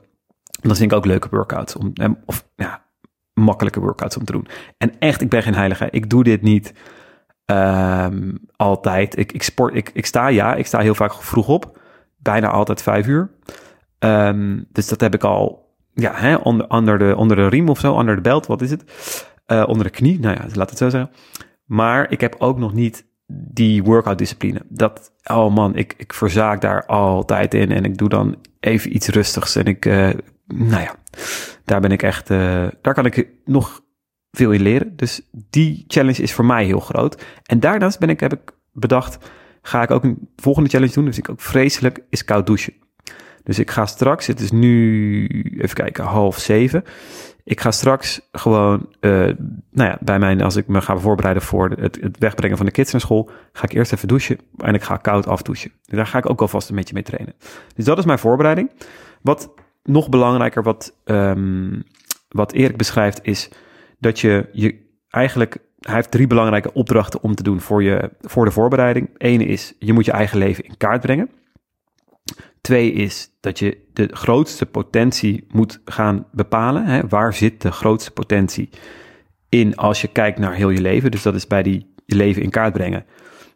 Dat 0.60 0.76
vind 0.76 0.90
ik 0.90 0.96
ook 0.96 1.04
leuke 1.04 1.28
workouts. 1.30 1.76
Om, 1.76 1.92
um, 2.02 2.16
of 2.24 2.48
ja, 2.56 2.82
makkelijke 3.34 3.80
workouts 3.80 4.16
om 4.16 4.24
te 4.24 4.32
doen. 4.32 4.46
En 4.78 4.98
echt, 4.98 5.20
ik 5.20 5.28
ben 5.28 5.42
geen 5.42 5.54
heilige. 5.54 5.88
Ik 5.90 6.10
doe 6.10 6.24
dit 6.24 6.42
niet 6.42 6.74
um, 7.46 8.38
altijd. 8.56 9.18
Ik, 9.18 9.32
ik 9.32 9.42
sport, 9.42 9.74
ik, 9.74 9.90
ik 9.94 10.06
sta, 10.06 10.28
ja, 10.28 10.54
ik 10.54 10.66
sta 10.66 10.78
heel 10.78 10.94
vaak 10.94 11.14
vroeg 11.14 11.48
op. 11.48 11.78
Bijna 12.16 12.48
altijd 12.48 12.82
vijf 12.82 13.06
uur. 13.06 13.30
Dus 14.72 14.88
dat 14.88 15.00
heb 15.00 15.14
ik 15.14 15.24
al 15.24 15.66
ja, 16.00 16.12
hè, 16.14 16.34
onder, 16.34 16.68
onder, 16.68 16.98
de, 16.98 17.16
onder 17.16 17.36
de 17.36 17.48
riem 17.48 17.68
of 17.68 17.78
zo, 17.78 17.92
onder 17.92 18.14
de 18.14 18.20
belt, 18.20 18.46
wat 18.46 18.62
is 18.62 18.70
het? 18.70 18.84
Uh, 19.46 19.64
onder 19.66 19.84
de 19.84 19.90
knie, 19.90 20.20
nou 20.20 20.36
ja, 20.36 20.46
laat 20.54 20.70
het 20.70 20.78
zo 20.78 20.88
zeggen. 20.88 21.10
Maar 21.64 22.10
ik 22.10 22.20
heb 22.20 22.34
ook 22.38 22.58
nog 22.58 22.74
niet 22.74 23.06
die 23.26 23.82
workout 23.82 24.18
discipline. 24.18 24.62
Dat, 24.68 25.12
oh 25.24 25.54
man, 25.54 25.76
ik, 25.76 25.94
ik 25.96 26.12
verzaak 26.12 26.60
daar 26.60 26.86
altijd 26.86 27.54
in 27.54 27.72
en 27.72 27.84
ik 27.84 27.98
doe 27.98 28.08
dan 28.08 28.36
even 28.60 28.94
iets 28.94 29.08
rustigs 29.08 29.56
en 29.56 29.64
ik, 29.64 29.86
uh, 29.86 30.10
nou 30.46 30.82
ja, 30.82 30.94
daar 31.64 31.80
ben 31.80 31.92
ik 31.92 32.02
echt, 32.02 32.30
uh, 32.30 32.66
daar 32.82 32.94
kan 32.94 33.06
ik 33.06 33.28
nog 33.44 33.80
veel 34.30 34.50
in 34.50 34.62
leren. 34.62 34.96
Dus 34.96 35.20
die 35.32 35.84
challenge 35.86 36.22
is 36.22 36.32
voor 36.32 36.44
mij 36.44 36.64
heel 36.64 36.80
groot. 36.80 37.24
En 37.42 37.60
daarnaast 37.60 37.98
ben 37.98 38.08
ik, 38.08 38.20
heb 38.20 38.32
ik 38.32 38.52
bedacht, 38.72 39.30
ga 39.62 39.82
ik 39.82 39.90
ook 39.90 40.04
een 40.04 40.28
volgende 40.36 40.68
challenge 40.68 40.92
doen. 40.92 41.04
Dus 41.04 41.18
ik 41.18 41.28
ook 41.28 41.40
vreselijk 41.40 42.04
is 42.08 42.24
koud 42.24 42.46
douchen. 42.46 42.74
Dus 43.48 43.58
ik 43.58 43.70
ga 43.70 43.86
straks, 43.86 44.26
het 44.26 44.40
is 44.40 44.50
nu, 44.50 45.26
even 45.58 45.74
kijken, 45.74 46.04
half 46.04 46.38
zeven. 46.38 46.84
Ik 47.44 47.60
ga 47.60 47.70
straks 47.70 48.20
gewoon, 48.32 48.88
uh, 49.00 49.10
nou 49.70 49.90
ja, 49.90 49.98
bij 50.00 50.18
mijn, 50.18 50.42
als 50.42 50.56
ik 50.56 50.66
me 50.66 50.80
ga 50.80 50.98
voorbereiden 50.98 51.42
voor 51.42 51.70
het, 51.70 51.98
het, 52.00 52.18
wegbrengen 52.18 52.56
van 52.56 52.66
de 52.66 52.72
kids 52.72 52.92
naar 52.92 53.00
school, 53.00 53.30
ga 53.52 53.64
ik 53.64 53.72
eerst 53.72 53.92
even 53.92 54.08
douchen 54.08 54.38
en 54.56 54.74
ik 54.74 54.82
ga 54.82 54.96
koud 54.96 55.26
afdouchen. 55.26 55.70
Dus 55.84 55.96
daar 55.96 56.06
ga 56.06 56.18
ik 56.18 56.30
ook 56.30 56.40
alvast 56.40 56.68
een 56.68 56.76
beetje 56.76 56.94
mee 56.94 57.02
trainen. 57.02 57.34
Dus 57.74 57.84
dat 57.84 57.98
is 57.98 58.04
mijn 58.04 58.18
voorbereiding. 58.18 58.70
Wat 59.22 59.54
nog 59.82 60.08
belangrijker, 60.08 60.62
wat, 60.62 60.94
um, 61.04 61.84
wat 62.28 62.52
Erik 62.52 62.76
beschrijft, 62.76 63.20
is 63.22 63.50
dat 63.98 64.20
je, 64.20 64.48
je 64.52 64.80
eigenlijk, 65.10 65.58
hij 65.80 65.94
heeft 65.94 66.10
drie 66.10 66.26
belangrijke 66.26 66.72
opdrachten 66.72 67.22
om 67.22 67.34
te 67.34 67.42
doen 67.42 67.60
voor, 67.60 67.82
je, 67.82 68.10
voor 68.20 68.44
de 68.44 68.50
voorbereiding. 68.50 69.10
Ene 69.18 69.44
is, 69.44 69.74
je 69.78 69.92
moet 69.92 70.04
je 70.04 70.12
eigen 70.12 70.38
leven 70.38 70.64
in 70.64 70.76
kaart 70.76 71.00
brengen. 71.00 71.30
Twee 72.60 72.92
is 72.92 73.30
dat 73.40 73.58
je 73.58 73.78
de 73.92 74.08
grootste 74.12 74.66
potentie 74.66 75.46
moet 75.48 75.80
gaan 75.84 76.26
bepalen. 76.32 76.84
Hè? 76.84 77.00
Waar 77.08 77.34
zit 77.34 77.62
de 77.62 77.72
grootste 77.72 78.10
potentie 78.10 78.68
in 79.48 79.76
als 79.76 80.00
je 80.00 80.08
kijkt 80.08 80.38
naar 80.38 80.54
heel 80.54 80.70
je 80.70 80.80
leven? 80.80 81.10
Dus 81.10 81.22
dat 81.22 81.34
is 81.34 81.46
bij 81.46 81.62
die 81.62 81.94
je 82.06 82.16
leven 82.16 82.42
in 82.42 82.50
kaart 82.50 82.72
brengen. 82.72 83.04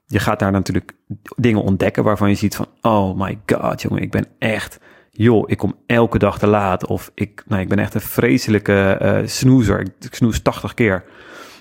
Je 0.07 0.19
gaat 0.19 0.39
daar 0.39 0.53
natuurlijk 0.53 0.93
dingen 1.37 1.63
ontdekken 1.63 2.05
waarvan 2.05 2.29
je 2.29 2.35
ziet 2.35 2.57
van, 2.57 2.67
oh 2.81 3.19
my 3.19 3.39
god, 3.47 3.83
jongen, 3.83 4.03
ik 4.03 4.11
ben 4.11 4.27
echt, 4.39 4.81
joh, 5.11 5.51
ik 5.51 5.59
kom 5.59 5.75
elke 5.87 6.19
dag 6.19 6.39
te 6.39 6.47
laat. 6.47 6.87
Of 6.87 7.11
ik, 7.15 7.43
nou, 7.47 7.63
ik 7.63 7.69
ben 7.69 7.79
echt 7.79 7.95
een 7.95 8.01
vreselijke 8.01 8.99
uh, 9.03 9.29
snoezer. 9.29 9.81
Ik, 9.81 9.93
ik 10.01 10.15
snoes 10.15 10.41
80 10.43 10.75
keer. 10.75 11.05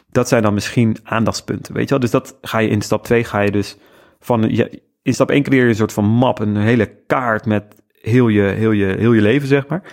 Dat 0.10 0.28
zijn 0.28 0.44
dan 0.44 0.54
misschien 0.54 0.98
aandachtspunten, 1.04 1.74
weet 1.74 1.84
je 1.84 1.90
wel? 1.90 2.00
Dus 2.00 2.12
dat 2.12 2.38
ga 2.42 2.58
je 2.58 2.70
in 2.70 2.82
stap 2.82 3.04
2 3.04 3.24
ga 3.24 3.40
je 3.40 3.52
dus 3.52 3.78
van, 4.20 4.56
je, 4.56 4.82
in 5.02 5.14
stap 5.14 5.30
1 5.30 5.44
creëer 5.44 5.64
je 5.64 5.70
een 5.70 5.76
soort 5.76 5.94
van 5.94 6.06
map, 6.06 6.40
een 6.40 6.58
hele 6.58 6.96
kaart 7.08 7.46
met 7.46 7.64
heel 8.02 8.28
je, 8.28 8.42
heel 8.42 8.72
je, 8.72 8.86
heel 8.86 9.14
je 9.14 9.22
leven, 9.22 9.48
zeg 9.48 9.68
maar. 9.68 9.84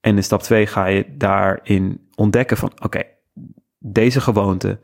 En 0.00 0.16
in 0.16 0.24
stap 0.24 0.42
2 0.42 0.66
ga 0.66 0.86
je 0.86 1.04
daarin 1.16 2.08
ontdekken 2.14 2.56
van, 2.56 2.72
oké, 2.82 3.02
deze 3.78 4.20
gewoonte, 4.20 4.78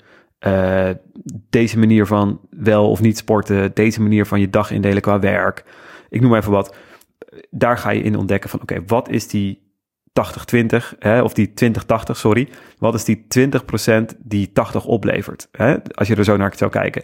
uh, 0.46 0.90
deze 1.50 1.78
manier 1.78 2.06
van 2.06 2.40
wel 2.50 2.90
of 2.90 3.00
niet 3.00 3.16
sporten, 3.16 3.74
deze 3.74 4.02
manier 4.02 4.26
van 4.26 4.40
je 4.40 4.50
dag 4.50 4.70
indelen 4.70 5.02
qua 5.02 5.18
werk, 5.18 5.64
ik 6.08 6.20
noem 6.20 6.34
even 6.34 6.52
wat. 6.52 6.76
Daar 7.50 7.78
ga 7.78 7.90
je 7.90 8.02
in 8.02 8.16
ontdekken 8.16 8.50
van, 8.50 8.60
oké, 8.60 8.82
wat 8.86 9.08
is 9.08 9.28
die 9.28 9.62
80-20, 10.14 11.22
of 11.22 11.32
die 11.32 11.52
20-80, 11.64 11.72
sorry. 12.10 12.48
Wat 12.78 12.94
is 12.94 13.04
die 13.04 13.26
20% 13.38 14.18
die 14.18 14.52
80 14.52 14.84
oplevert? 14.84 15.48
Hè? 15.52 15.76
Als 15.94 16.08
je 16.08 16.16
er 16.16 16.24
zo 16.24 16.36
naar 16.36 16.56
zou 16.56 16.70
kijken. 16.70 17.02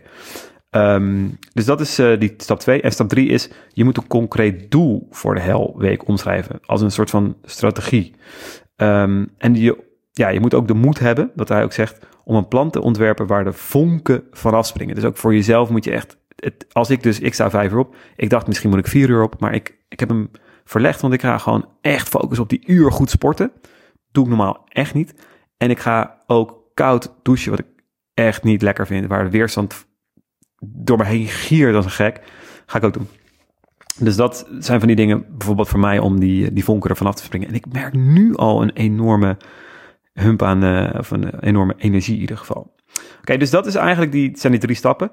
Um, 0.70 1.38
dus 1.52 1.64
dat 1.64 1.80
is 1.80 1.98
uh, 1.98 2.18
die 2.18 2.34
stap 2.36 2.58
2. 2.58 2.80
En 2.80 2.92
stap 2.92 3.08
3 3.08 3.28
is, 3.28 3.50
je 3.72 3.84
moet 3.84 3.96
een 3.96 4.06
concreet 4.06 4.70
doel 4.70 5.06
voor 5.10 5.34
de 5.34 5.40
helweek 5.40 6.08
omschrijven. 6.08 6.60
Als 6.66 6.80
een 6.80 6.90
soort 6.90 7.10
van 7.10 7.36
strategie. 7.42 8.14
Um, 8.76 9.30
en 9.38 9.54
je, 9.54 9.84
ja, 10.12 10.28
je 10.28 10.40
moet 10.40 10.54
ook 10.54 10.68
de 10.68 10.74
moed 10.74 10.98
hebben, 10.98 11.30
wat 11.34 11.48
hij 11.48 11.62
ook 11.62 11.72
zegt, 11.72 12.06
om 12.24 12.36
een 12.36 12.48
plan 12.48 12.70
te 12.70 12.80
ontwerpen 12.80 13.26
waar 13.26 13.44
de 13.44 13.52
vonken 13.52 14.22
vanaf 14.30 14.66
springen. 14.66 14.94
Dus 14.94 15.04
ook 15.04 15.16
voor 15.16 15.34
jezelf 15.34 15.70
moet 15.70 15.84
je 15.84 15.90
echt, 15.90 16.16
het, 16.36 16.66
als 16.72 16.90
ik 16.90 17.02
dus, 17.02 17.20
ik 17.20 17.34
sta 17.34 17.50
vijf 17.50 17.72
uur 17.72 17.78
op. 17.78 17.96
Ik 18.16 18.30
dacht 18.30 18.46
misschien 18.46 18.70
moet 18.70 18.78
ik 18.78 18.86
vier 18.86 19.08
uur 19.08 19.22
op, 19.22 19.40
maar 19.40 19.54
ik, 19.54 19.78
ik 19.88 20.00
heb 20.00 20.08
hem 20.08 20.30
verlegd, 20.64 21.00
want 21.00 21.14
ik 21.14 21.20
ga 21.20 21.38
gewoon 21.38 21.68
echt 21.80 22.08
focussen 22.08 22.42
op 22.42 22.48
die 22.48 22.62
uur 22.66 22.92
goed 22.92 23.10
sporten. 23.10 23.52
Doe 24.10 24.24
ik 24.24 24.28
normaal 24.28 24.64
echt 24.68 24.94
niet. 24.94 25.14
En 25.56 25.70
ik 25.70 25.78
ga 25.78 26.22
ook 26.26 26.70
koud 26.74 27.14
douchen, 27.22 27.50
wat 27.50 27.60
ik 27.60 27.66
echt 28.14 28.42
niet 28.42 28.62
lekker 28.62 28.86
vind, 28.86 29.06
waar 29.06 29.24
de 29.24 29.30
weerstand 29.30 29.88
door 30.60 30.98
me 30.98 31.04
heen 31.04 31.26
gier 31.26 31.74
als 31.74 31.84
een 31.84 31.90
gek. 31.90 32.20
Ga 32.66 32.78
ik 32.78 32.84
ook 32.84 32.92
doen. 32.92 33.08
Dus 33.98 34.16
dat 34.16 34.48
zijn 34.58 34.78
van 34.78 34.88
die 34.88 34.96
dingen, 34.96 35.24
bijvoorbeeld 35.36 35.68
voor 35.68 35.80
mij, 35.80 35.98
om 35.98 36.20
die, 36.20 36.52
die 36.52 36.64
vonken 36.64 36.90
er 36.90 36.96
vanaf 36.96 37.14
te 37.14 37.22
springen. 37.22 37.48
En 37.48 37.54
ik 37.54 37.72
merk 37.72 37.94
nu 37.94 38.36
al 38.36 38.62
een 38.62 38.72
enorme 38.72 39.36
hump 40.12 40.42
aan, 40.42 40.64
uh, 40.64 40.90
of 40.98 41.10
een 41.10 41.38
enorme 41.38 41.74
energie 41.76 42.14
in 42.14 42.20
ieder 42.20 42.36
geval. 42.36 42.74
Oké, 43.20 43.36
dus 43.36 43.50
dat 43.50 43.66
is 43.66 43.74
eigenlijk 43.74 44.12
die, 44.12 44.30
zijn 44.34 44.52
die 44.52 44.62
drie 44.62 44.76
stappen. 44.76 45.10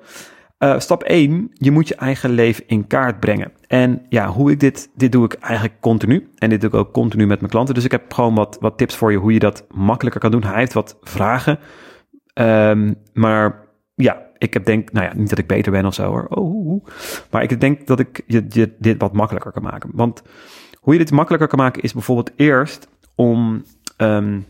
Uh, 0.60 0.80
stap 0.80 1.04
1, 1.04 1.50
je 1.54 1.72
moet 1.72 1.88
je 1.88 1.96
eigen 1.96 2.30
leven 2.30 2.68
in 2.68 2.88
kaart 2.88 3.20
brengen. 3.20 3.52
En 3.68 4.06
ja, 4.10 4.28
hoe 4.28 4.52
ik 4.52 4.60
dit, 4.60 4.90
dit 4.96 5.12
doe 5.12 5.26
ik 5.26 5.34
eigenlijk 5.34 5.82
continu. 5.82 6.30
En 6.36 6.50
dit 6.50 6.62
doe 6.62 6.70
ik 6.70 6.76
ook 6.76 6.94
continu 6.94 7.28
met 7.28 7.40
mijn 7.40 7.52
klanten. 7.52 7.76
Dus 7.76 7.84
ik 7.84 7.92
heb 7.92 8.14
gewoon 8.14 8.36
wat, 8.36 8.58
wat 8.60 8.78
tips 8.78 8.96
voor 8.96 9.12
je 9.12 9.18
hoe 9.18 9.34
je 9.34 9.40
dat 9.40 9.66
makkelijker 9.70 10.22
kan 10.22 10.32
doen. 10.32 10.44
Hij 10.44 10.60
heeft 10.60 10.74
wat 10.74 10.98
vragen. 11.02 11.60
Um, 12.34 12.96
maar 13.14 13.68
ja, 13.96 14.27
ik 14.38 14.54
heb 14.54 14.66
denk, 14.66 14.92
nou 14.92 15.06
ja, 15.06 15.14
niet 15.16 15.30
dat 15.30 15.38
ik 15.38 15.48
beter 15.48 15.72
ben 15.72 15.86
of 15.86 15.94
zo 15.94 16.06
hoor. 16.06 16.26
Oh, 16.30 16.86
maar 17.32 17.44
ik 17.44 17.62
denk 17.62 17.88
dat 17.88 18.00
ik 18.00 18.24
je, 18.28 18.72
dit 18.80 19.02
wat 19.02 19.14
makkelijker 19.14 19.52
kan 19.52 19.64
maken. 19.64 19.90
Want 19.94 20.22
hoe 20.80 20.94
je 20.94 21.00
dit 21.00 21.12
makkelijker 21.12 21.48
kan 21.48 21.60
maken 21.60 21.82
is 21.82 21.94
bijvoorbeeld 21.94 22.32
eerst 22.36 22.88
om 23.16 23.64
um, 23.98 24.46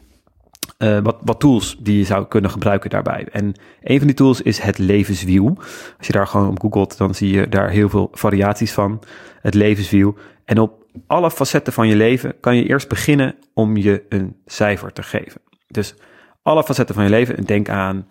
uh, 0.80 1.00
wat, 1.00 1.18
wat 1.22 1.40
tools 1.40 1.78
die 1.80 1.98
je 1.98 2.04
zou 2.04 2.26
kunnen 2.26 2.52
gebruiken 2.52 2.90
daarbij. 2.90 3.28
En 3.32 3.54
een 3.82 3.98
van 3.98 4.08
die 4.08 4.16
tools 4.16 4.42
is 4.42 4.60
het 4.60 4.78
levenswiel. 4.78 5.58
Als 5.98 6.08
je 6.08 6.14
daar 6.14 6.28
gewoon 6.28 6.48
op 6.48 6.60
googelt, 6.60 6.98
dan 6.98 7.16
zie 7.16 7.32
je 7.32 7.50
daar 7.50 7.70
heel 7.70 7.90
veel 7.90 8.10
variaties 8.12 8.72
van. 8.72 9.02
Het 9.42 9.54
levenswiel. 9.54 10.16
En 10.46 10.60
op 10.60 10.86
alle 11.08 11.32
facetten 11.32 11.74
van 11.74 11.88
je 11.88 11.96
leven 11.96 12.40
kan 12.40 12.56
je 12.56 12.68
eerst 12.68 12.88
beginnen 12.88 13.36
om 13.54 13.78
je 13.78 14.06
een 14.10 14.36
cijfer 14.46 14.94
te 14.94 15.04
geven. 15.04 15.42
Dus 15.68 15.96
alle 16.42 16.64
facetten 16.64 16.96
van 16.96 17.04
je 17.04 17.10
leven. 17.10 17.38
En 17.38 17.44
denk 17.44 17.70
aan 17.70 18.08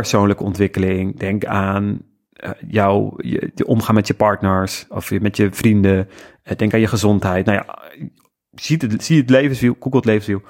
persoonlijke 0.00 0.42
ontwikkeling. 0.42 1.18
Denk 1.18 1.44
aan 1.44 2.02
uh, 2.44 2.50
jouw 2.68 3.14
je, 3.16 3.66
omgaan 3.66 3.94
met 3.94 4.06
je 4.06 4.14
partners 4.14 4.86
of 4.88 5.20
met 5.20 5.36
je 5.36 5.48
vrienden. 5.52 6.08
Uh, 6.44 6.56
denk 6.56 6.74
aan 6.74 6.80
je 6.80 6.86
gezondheid. 6.86 7.46
Nou 7.46 7.58
ja, 7.58 7.78
zie 8.54 8.76
het, 8.76 9.04
zie 9.04 9.20
het 9.20 9.30
levenswiel, 9.30 9.76
google 9.80 9.98
het 9.98 10.04
levenswiel. 10.04 10.42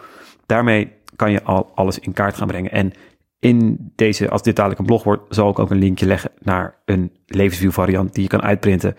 Daarmee 0.46 0.92
kan 1.16 1.30
je 1.30 1.42
al 1.42 1.70
alles 1.74 1.98
in 1.98 2.12
kaart 2.12 2.36
gaan 2.36 2.46
brengen. 2.46 2.70
En 2.70 2.92
in 3.38 3.92
deze, 3.94 4.30
als 4.30 4.42
dit 4.42 4.56
dadelijk 4.56 4.80
een 4.80 4.86
blog 4.86 5.04
wordt, 5.04 5.34
zal 5.34 5.50
ik 5.50 5.58
ook 5.58 5.70
een 5.70 5.78
linkje 5.78 6.06
leggen 6.06 6.30
naar 6.38 6.82
een 6.84 7.12
levensview 7.26 7.72
variant 7.72 8.14
die 8.14 8.22
je 8.22 8.28
kan 8.28 8.42
uitprinten 8.42 8.96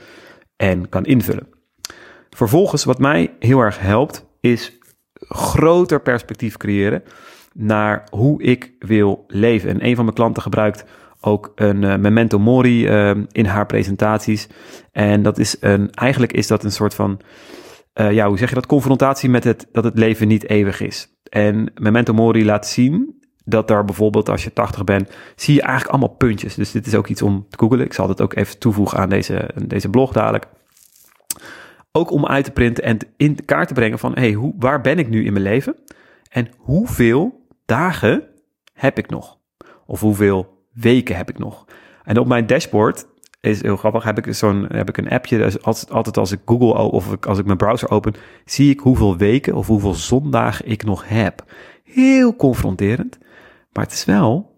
en 0.56 0.90
kan 0.90 1.06
invullen. 1.06 1.48
Vervolgens, 2.30 2.84
wat 2.84 3.00
mij 3.00 3.34
heel 3.40 3.60
erg 3.60 3.80
helpt, 3.80 4.26
is 4.40 4.78
groter 5.28 6.02
perspectief 6.02 6.58
creëren 6.58 7.04
naar 7.58 8.08
hoe 8.10 8.44
ik 8.44 8.72
wil 8.80 9.24
leven. 9.28 9.70
En 9.70 9.86
een 9.86 9.96
van 9.96 10.04
mijn 10.04 10.16
klanten 10.16 10.42
gebruikt 10.42 10.86
ook 11.22 11.52
een 11.56 11.82
uh, 11.82 11.96
memento 11.96 12.40
mori 12.40 12.88
uh, 12.88 13.24
in 13.32 13.46
haar 13.46 13.66
presentaties. 13.66 14.48
En 14.92 15.24
dat 15.24 15.38
is 15.38 15.58
een, 15.60 15.92
eigenlijk 15.92 16.34
is 16.34 16.48
dat 16.48 16.64
een 16.64 16.72
soort 16.72 16.94
van, 16.94 17.20
uh, 17.96 18.12
ja, 18.12 18.28
hoe 18.28 18.38
zeg 18.38 18.50
je 18.50 18.56
dat, 18.56 18.66
confrontatie 18.66 19.30
met 19.30 19.44
het, 19.44 19.68
dat 19.72 19.84
het 19.84 19.98
leven 19.98 20.28
niet 20.28 20.50
eeuwig 20.50 20.82
is. 20.82 21.10
En 21.30 21.72
Memento 21.76 22.14
Mori 22.14 22.46
laat 22.46 22.68
zien 22.68 23.24
dat 23.44 23.68
daar 23.68 23.86
bijvoorbeeld 23.86 24.30
als 24.30 24.44
je 24.44 24.54
80 24.54 24.84
bent, 24.84 25.12
zie 25.36 25.54
je 25.54 25.62
eigenlijk 25.62 25.92
allemaal 25.92 26.18
puntjes. 26.18 26.56
Dus 26.56 26.72
dit 26.72 26.88
is 26.88 26.96
ook 26.96 27.08
iets 27.08 27.22
om 27.22 27.46
te 27.50 27.58
googlen. 27.58 27.86
Ik 27.86 27.94
zal 27.94 28.10
het 28.10 28.22
ook 28.22 28.36
even 28.36 28.60
toevoegen 28.60 28.98
aan 28.98 29.10
deze, 29.10 29.50
deze 29.68 29.90
blog 29.90 30.12
dadelijk. 30.12 30.48
Ook 31.92 32.12
om 32.12 32.26
uit 32.26 32.46
te 32.46 32.52
printen 32.52 32.84
en 32.84 32.98
in 33.18 33.46
kaart 33.46 33.68
te 33.68 33.74
brengen 33.74 34.00
van, 34.00 34.12
hey, 34.14 34.32
hoe, 34.32 34.54
waar 34.60 34.82
ben 34.82 35.00
ik 35.00 35.10
nu 35.10 35.26
in 35.26 35.34
mijn 35.34 35.46
leven? 35.46 35.76
En 36.30 36.50
hoeveel 36.58 37.45
dagen 37.66 38.24
heb 38.74 38.98
ik 38.98 39.10
nog? 39.10 39.38
Of 39.86 40.00
hoeveel 40.00 40.68
weken 40.74 41.16
heb 41.16 41.30
ik 41.30 41.40
nog? 41.40 41.66
En 42.04 42.20
op 42.20 42.28
mijn 42.28 42.48
dashboard 42.48 43.06
is 43.42 43.62
heel 43.62 43.78
grappig. 43.78 44.04
Heb 44.04 44.26
ik 44.26 44.34
zo'n 44.34 44.66
heb 44.70 44.90
ik 44.90 44.98
een 44.98 45.10
appje. 45.10 45.38
Dus 45.38 45.64
altijd, 45.64 46.18
als 46.18 46.32
ik 46.32 46.40
Google 46.46 46.74
of 46.74 47.26
als 47.26 47.40
ik 47.40 47.46
mijn 47.46 47.58
browser 47.58 47.90
open, 47.90 48.14
zie 48.46 48.70
ik 48.70 48.80
hoeveel 48.80 49.18
weken 49.18 49.56
of 49.56 49.68
hoeveel 49.68 49.94
zondagen 49.94 50.68
ik 50.68 50.84
nog 50.84 51.08
heb. 51.08 51.44
Heel 51.84 52.36
confronterend. 52.36 53.18
Maar 53.72 53.84
het 53.84 53.94
is 53.94 54.06
wel 54.06 54.54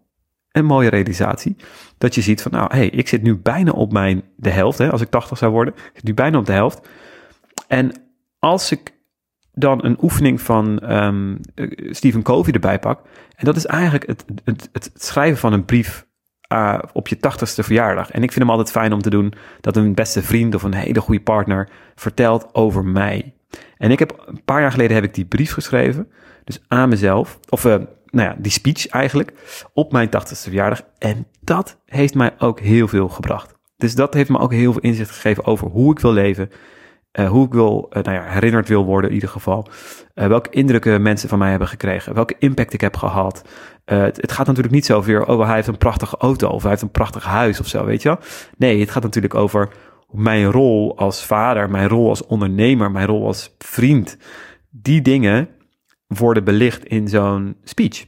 een 0.51 0.65
mooie 0.65 0.89
realisatie. 0.89 1.55
Dat 1.97 2.15
je 2.15 2.21
ziet 2.21 2.41
van, 2.41 2.51
nou, 2.51 2.75
hey, 2.75 2.89
ik 2.89 3.07
zit 3.07 3.21
nu 3.21 3.37
bijna 3.37 3.71
op 3.71 3.91
mijn 3.91 4.23
de 4.35 4.49
helft. 4.49 4.77
Hè, 4.77 4.91
als 4.91 5.01
ik 5.01 5.09
80 5.09 5.37
zou 5.37 5.51
worden, 5.51 5.73
ik 5.73 5.91
zit 5.93 6.03
nu 6.03 6.13
bijna 6.13 6.37
op 6.37 6.45
de 6.45 6.51
helft. 6.51 6.87
En 7.67 7.91
als 8.39 8.71
ik 8.71 8.93
dan 9.57 9.85
een 9.85 9.97
oefening 10.01 10.41
van 10.41 10.93
um, 10.93 11.39
Stephen 11.89 12.21
Covey 12.21 12.53
erbij 12.53 12.79
pak. 12.79 13.01
En 13.35 13.45
dat 13.45 13.55
is 13.55 13.65
eigenlijk 13.65 14.07
het, 14.07 14.25
het, 14.43 14.69
het 14.71 14.91
schrijven 14.95 15.37
van 15.37 15.53
een 15.53 15.65
brief 15.65 16.05
uh, 16.53 16.79
op 16.93 17.07
je 17.07 17.17
tachtigste 17.17 17.63
verjaardag. 17.63 18.11
En 18.11 18.23
ik 18.23 18.31
vind 18.31 18.45
hem 18.45 18.49
altijd 18.49 18.71
fijn 18.71 18.93
om 18.93 19.01
te 19.01 19.09
doen 19.09 19.33
dat 19.61 19.75
een 19.75 19.93
beste 19.93 20.23
vriend 20.23 20.55
of 20.55 20.63
een 20.63 20.73
hele 20.73 21.01
goede 21.01 21.21
partner 21.21 21.69
vertelt 21.95 22.55
over 22.55 22.85
mij. 22.85 23.33
En 23.77 23.91
ik 23.91 23.99
heb 23.99 24.23
een 24.25 24.43
paar 24.43 24.61
jaar 24.61 24.71
geleden 24.71 24.95
heb 24.95 25.03
ik 25.03 25.13
die 25.13 25.25
brief 25.25 25.53
geschreven, 25.53 26.11
dus 26.43 26.61
aan 26.67 26.89
mezelf, 26.89 27.39
of 27.49 27.65
uh, 27.65 27.75
nou 28.05 28.29
ja, 28.29 28.35
die 28.37 28.51
speech 28.51 28.87
eigenlijk, 28.87 29.33
op 29.73 29.91
mijn 29.91 30.09
tachtigste 30.09 30.49
verjaardag. 30.49 30.81
En 30.97 31.27
dat 31.41 31.81
heeft 31.85 32.13
mij 32.13 32.31
ook 32.37 32.59
heel 32.59 32.87
veel 32.87 33.09
gebracht. 33.09 33.55
Dus 33.77 33.95
dat 33.95 34.13
heeft 34.13 34.29
me 34.29 34.39
ook 34.39 34.53
heel 34.53 34.71
veel 34.71 34.81
inzicht 34.81 35.11
gegeven 35.11 35.45
over 35.45 35.67
hoe 35.67 35.91
ik 35.91 35.99
wil 35.99 36.13
leven, 36.13 36.49
uh, 37.19 37.29
hoe 37.29 37.45
ik 37.45 37.53
wil, 37.53 37.89
uh, 37.89 38.03
nou 38.03 38.15
ja, 38.15 38.24
herinnerd 38.24 38.67
wil 38.67 38.86
worden 38.86 39.09
in 39.09 39.15
ieder 39.15 39.29
geval. 39.29 39.67
Uh, 40.15 40.27
welke 40.27 40.50
indrukken 40.50 41.01
mensen 41.01 41.29
van 41.29 41.39
mij 41.39 41.50
hebben 41.50 41.67
gekregen. 41.67 42.13
Welke 42.13 42.36
impact 42.39 42.74
ik 42.74 42.81
heb 42.81 42.97
gehad. 42.97 43.41
Het, 43.86 44.17
het, 44.21 44.31
gaat 44.31 44.47
natuurlijk 44.47 44.74
niet 44.74 44.86
zo 44.86 44.97
over, 44.97 45.25
oh, 45.25 45.45
hij 45.45 45.55
heeft 45.55 45.67
een 45.67 45.77
prachtige 45.77 46.17
auto 46.17 46.47
of 46.47 46.62
hij 46.62 46.71
heeft 46.71 46.81
een 46.81 46.91
prachtig 46.91 47.24
huis 47.24 47.59
of 47.59 47.67
zo, 47.67 47.86
weet 47.86 48.01
je 48.01 48.07
wel. 48.07 48.19
Nee, 48.57 48.79
het 48.79 48.91
gaat 48.91 49.03
natuurlijk 49.03 49.36
over 49.36 49.69
mijn 50.12 50.51
rol 50.51 50.97
als 50.97 51.25
vader, 51.25 51.69
mijn 51.69 51.88
rol 51.88 52.09
als 52.09 52.25
ondernemer, 52.25 52.91
mijn 52.91 53.07
rol 53.07 53.25
als 53.25 53.55
vriend. 53.57 54.17
Die 54.69 55.01
dingen 55.01 55.50
worden 56.07 56.43
belicht 56.43 56.86
in 56.86 57.07
zo'n 57.07 57.55
speech. 57.63 58.05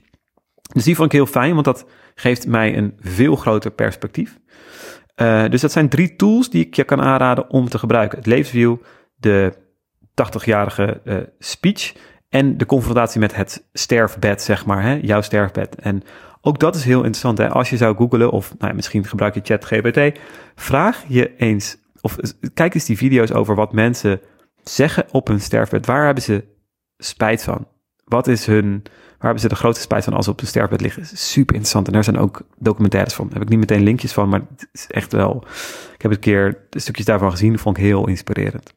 Dus 0.74 0.84
die 0.84 0.96
vond 0.96 1.08
ik 1.08 1.18
heel 1.18 1.26
fijn, 1.26 1.54
want 1.54 1.66
dat 1.66 1.86
geeft 2.16 2.48
mij 2.48 2.78
een 2.78 2.94
veel 3.00 3.36
groter 3.36 3.72
perspectief. 3.72 4.40
dus 5.50 5.62
dat 5.62 5.72
zijn 5.72 5.90
drie 5.90 6.16
tools 6.16 6.50
die 6.50 6.66
ik 6.66 6.76
je 6.76 6.84
kan 6.84 7.02
aanraden 7.02 7.50
om 7.50 7.70
te 7.70 7.80
gebruiken. 7.80 8.18
Het 8.18 8.28
levenswiel, 8.28 8.82
de 9.20 9.54
80-jarige 10.12 11.02
uh, 11.04 11.18
eh, 11.18 11.28
speech 11.40 11.94
en 12.30 12.58
de 12.58 12.66
confrontatie 12.66 13.20
met 13.20 13.36
het 13.36 13.68
sterfbed, 13.74 14.42
zeg 14.42 14.66
maar, 14.66 14.84
hè, 14.84 15.00
jouw 15.02 15.22
sterfbed. 15.22 15.76
En 15.76 16.04
ook 16.42 16.60
dat 16.60 16.76
is 16.76 16.84
heel 16.84 16.98
interessant. 16.98 17.38
Hè? 17.38 17.50
Als 17.50 17.70
je 17.70 17.78
zou 17.78 17.96
googlen 17.96 18.32
of 18.32 18.56
nou, 18.58 18.74
misschien 18.74 19.06
gebruik 19.06 19.34
je 19.34 19.42
ChatGPT, 19.44 20.20
vraag 20.56 21.04
je 21.08 21.36
eens 21.36 21.78
of 22.02 22.18
kijk 22.54 22.74
eens 22.74 22.86
die 22.86 22.98
video's 22.98 23.32
over 23.32 23.56
wat 23.56 23.74
mensen 23.74 24.22
zeggen 24.64 25.06
op 25.12 25.28
hun 25.28 25.42
sterfbed. 25.42 25.86
Waar 25.86 26.06
hebben 26.06 26.24
ze 26.24 26.44
spijt 26.98 27.44
van? 27.44 27.68
Wat 28.04 28.28
is 28.28 28.46
hun, 28.46 28.82
waar 28.84 29.18
hebben 29.20 29.40
ze 29.40 29.48
de 29.48 29.56
grootste 29.56 29.84
spijt 29.84 30.04
van 30.04 30.14
als 30.14 30.26
ze 30.26 30.32
op 30.32 30.40
hun 30.40 30.48
sterfbed 30.48 30.82
liggen? 30.82 31.06
Super 31.06 31.56
interessant. 31.56 31.88
En 31.88 31.94
daar 31.94 32.04
zijn 32.04 32.18
ook 32.18 32.42
documentaires 32.58 33.14
van. 33.14 33.26
Daar 33.26 33.34
heb 33.34 33.44
ik 33.44 33.50
niet 33.50 33.60
meteen 33.60 33.84
linkjes 33.84 34.14
van, 34.14 34.30
maar 34.30 34.42
het 34.50 34.70
is 34.72 34.88
echt 34.88 35.12
wel. 35.12 35.44
Ik 35.94 36.02
heb 36.02 36.12
een 36.12 36.20
keer 36.20 36.68
stukjes 36.70 37.06
daarvan 37.06 37.32
gezien. 37.32 37.60
vond 37.60 37.78
ik 37.78 37.84
heel 37.84 38.08
inspirerend. 38.08 38.74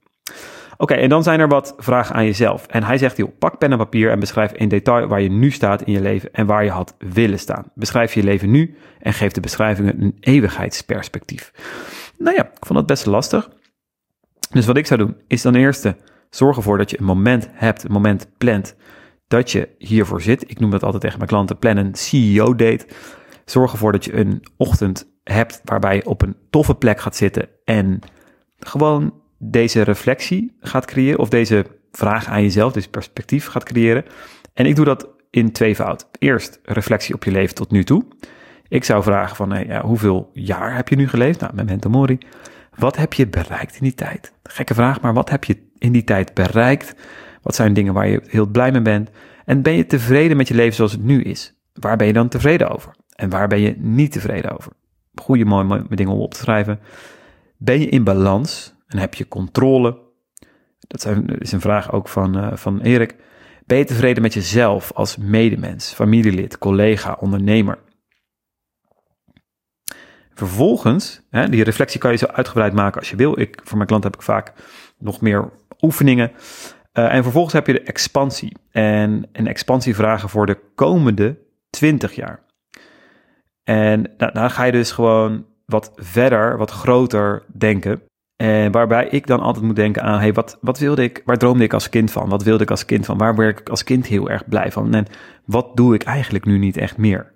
Oké, 0.76 0.95
en 0.95 1.09
dan 1.09 1.23
zijn 1.23 1.41
er 1.41 1.49
wat 1.49 1.75
vragen 1.79 2.14
aan 2.14 2.25
jezelf. 2.25 2.67
En 2.67 2.83
hij 2.83 2.99
zegt, 2.99 3.17
joh, 3.17 3.38
pak 3.38 3.59
pen 3.59 3.73
en 3.73 3.79
papier 3.79 4.11
en 4.11 4.21
beschrijf 4.21 4.52
in 4.52 4.69
detail 4.69 5.07
waar 5.07 5.21
je 5.21 5.31
nu 5.31 5.50
staat 5.50 5.83
in 5.83 5.93
je 5.93 6.00
leven 6.00 6.33
en 6.33 6.47
waar 6.47 6.64
je 6.64 6.71
had 6.71 6.95
willen 6.99 7.38
staan. 7.38 7.64
Beschrijf 7.75 8.14
je 8.14 8.23
leven 8.23 8.50
nu 8.50 8.76
en 9.00 9.12
geef 9.12 9.33
de 9.33 9.41
beschrijvingen 9.41 10.02
een 10.02 10.17
eeuwigheidsperspectief. 10.21 11.52
Nou 12.19 12.37
ja, 12.37 12.45
ik 12.45 12.67
vond 12.67 12.79
dat 12.79 12.87
best 12.87 13.07
lastig. 13.07 13.50
Dus 14.50 14.67
wat 14.67 14.76
ik 14.76 14.87
zou 14.87 15.00
doen, 15.00 15.17
is 15.26 15.43
dan 15.43 15.55
eerst 15.55 15.93
zorg 16.31 16.57
ervoor 16.57 16.79
dat 16.79 16.91
je 16.91 16.99
een 16.99 17.05
moment 17.05 17.49
hebt, 17.52 17.85
een 17.85 17.93
moment 17.93 18.26
plant, 18.38 18.76
dat 19.29 19.50
je 19.50 19.69
hiervoor 19.79 20.23
zit. 20.23 20.50
Ik 20.50 20.61
noem 20.61 20.71
dat 20.71 20.83
altijd 20.83 21.02
tegen 21.02 21.19
mijn 21.19 21.31
klanten, 21.31 21.59
plan 21.59 21.76
een 21.76 21.95
CEO-date. 21.95 22.87
Zorg 23.45 23.73
ervoor 23.73 23.93
dat 23.93 24.05
je 24.05 24.17
een 24.17 24.43
ochtend 24.57 25.11
hebt 25.25 25.61
waarbij 25.64 25.97
je 25.97 26.07
op 26.07 26.23
een 26.23 26.37
toffe 26.50 26.75
plek 26.75 27.00
gaat 27.00 27.17
zitten 27.17 27.49
en 27.64 27.99
gewoon 28.59 29.22
deze 29.45 29.83
reflectie 29.83 30.57
gaat 30.61 30.85
creëren, 30.85 31.19
of 31.19 31.29
deze 31.29 31.67
vraag 31.93 32.27
aan 32.27 32.43
jezelf, 32.43 32.73
deze 32.73 32.91
perspectief 32.91 33.47
gaat 33.47 33.65
creëren. 33.65 34.05
En 34.55 34.67
ik 34.67 34.77
doe 34.77 34.85
dat 34.85 35.09
in 35.31 35.53
twee 35.53 35.75
fout. 35.75 36.09
Eerst 36.19 36.61
reflectie 36.63 37.15
op 37.15 37.25
je 37.25 37.31
leven 37.31 37.55
tot 37.55 37.71
nu 37.71 37.85
toe. 37.85 38.05
Ik 38.69 38.85
zou 38.85 39.03
vragen 39.03 39.37
van, 39.37 39.65
ja, 39.67 39.83
hoeveel 39.85 40.31
jaar 40.33 40.77
heb 40.77 40.89
je 40.89 40.97
nu 40.97 41.09
geleefd? 41.09 41.41
Nou, 41.41 41.55
memento 41.55 41.91
mori. 41.91 42.19
Wat 42.77 42.97
heb 42.97 43.13
je 43.13 43.27
bereikt 43.27 43.75
in 43.75 43.83
die 43.83 43.95
tijd? 43.95 44.33
Gekke 44.43 44.75
vraag, 44.75 45.01
maar 45.01 45.15
wat 45.15 45.31
heb 45.31 45.45
je 45.45 45.57
in 45.79 45.93
die 45.93 46.05
tijd 46.05 46.35
bereikt? 46.35 46.95
Wat 47.43 47.55
zijn 47.55 47.73
dingen 47.73 47.95
waar 47.95 48.09
je 48.09 48.23
heel 48.27 48.47
blij 48.47 48.73
mee 48.73 48.83
bent? 48.83 49.11
En 49.45 49.63
ben 49.63 49.73
je 49.73 49.87
tevreden 49.87 50.37
met 50.37 50.49
je 50.49 50.55
leven 50.55 50.75
zoals 50.75 50.93
het 50.93 51.05
nu 51.05 51.23
is? 51.23 51.55
Waar 51.73 51.97
ben 51.97 52.07
je 52.07 52.13
dan 52.13 52.29
tevreden 52.29 52.71
over? 52.71 52.95
En 53.15 53.31
waar 53.31 53.49
ben 53.49 53.61
je 53.61 53.75
niet 53.79 54.13
tevreden 54.13 54.57
over? 54.57 54.73
Goede, 55.15 55.45
mooie, 55.45 55.65
mooie 55.65 55.85
dingen 55.89 56.13
om 56.13 56.21
op 56.21 56.35
te 56.35 56.41
schrijven. 56.41 56.81
Ben 57.57 57.81
je 57.81 57.89
in 57.89 58.05
balans? 58.05 58.75
En 58.93 58.99
heb 58.99 59.15
je 59.15 59.29
controle? 59.29 59.99
Dat 60.79 61.07
is 61.39 61.53
een 61.53 61.61
vraag 61.61 61.93
ook 61.93 62.09
van, 62.09 62.39
uh, 62.39 62.57
van 62.57 62.81
Erik. 62.81 63.17
Ben 63.67 63.79
je 63.79 63.85
tevreden 63.85 64.23
met 64.23 64.35
jezelf 64.35 64.93
als 64.93 65.17
medemens, 65.17 65.93
familielid, 65.93 66.59
collega, 66.59 67.17
ondernemer? 67.21 67.79
Vervolgens, 70.35 71.23
hè, 71.31 71.49
die 71.49 71.65
reflectie 71.65 72.01
kan 72.01 72.11
je 72.11 72.17
zo 72.17 72.27
uitgebreid 72.27 72.73
maken 72.73 73.01
als 73.01 73.11
je 73.11 73.17
wil. 73.17 73.41
Ik, 73.41 73.61
voor 73.65 73.77
mijn 73.77 73.89
klant 73.89 74.05
heb 74.05 74.15
ik 74.15 74.23
vaak 74.23 74.53
nog 74.99 75.21
meer 75.21 75.51
oefeningen. 75.81 76.33
Uh, 76.93 77.15
en 77.15 77.23
vervolgens 77.23 77.55
heb 77.55 77.67
je 77.67 77.73
de 77.73 77.83
expansie. 77.83 78.57
En 78.71 79.29
een 79.33 79.47
expansie 79.47 79.95
vragen 79.95 80.29
voor 80.29 80.47
de 80.47 80.59
komende 80.75 81.39
20 81.71 82.15
jaar. 82.15 82.45
En 83.65 84.13
nou, 84.17 84.33
dan 84.33 84.51
ga 84.51 84.65
je 84.65 84.73
dus 84.73 84.91
gewoon 84.91 85.47
wat 85.67 85.93
verder, 85.95 86.57
wat 86.57 86.71
groter 86.71 87.45
denken. 87.57 88.03
En 88.43 88.73
waarbij 88.73 89.07
ik 89.09 89.27
dan 89.27 89.41
altijd 89.41 89.65
moet 89.65 89.77
denken 89.77 90.03
aan, 90.03 90.19
hey, 90.19 90.33
wat, 90.33 90.59
wat 90.61 90.79
wilde 90.79 91.03
ik, 91.03 91.23
waar 91.25 91.39
droomde 91.39 91.65
ik 91.65 91.73
als 91.73 91.89
kind 91.89 92.11
van? 92.11 92.29
Wat 92.29 92.43
wilde 92.43 92.63
ik 92.63 92.71
als 92.71 92.85
kind 92.85 93.07
van? 93.07 93.19
Waar 93.19 93.35
werd 93.35 93.61
ik 93.61 93.69
als 93.69 93.85
kind 93.85 94.07
heel 94.07 94.31
erg 94.31 94.49
blij 94.49 94.73
van? 94.73 94.95
En 94.95 95.07
wat 95.45 95.77
doe 95.77 95.95
ik 95.95 96.03
eigenlijk 96.03 96.45
nu 96.45 96.59
niet 96.59 96.77
echt 96.77 96.97
meer? 96.97 97.33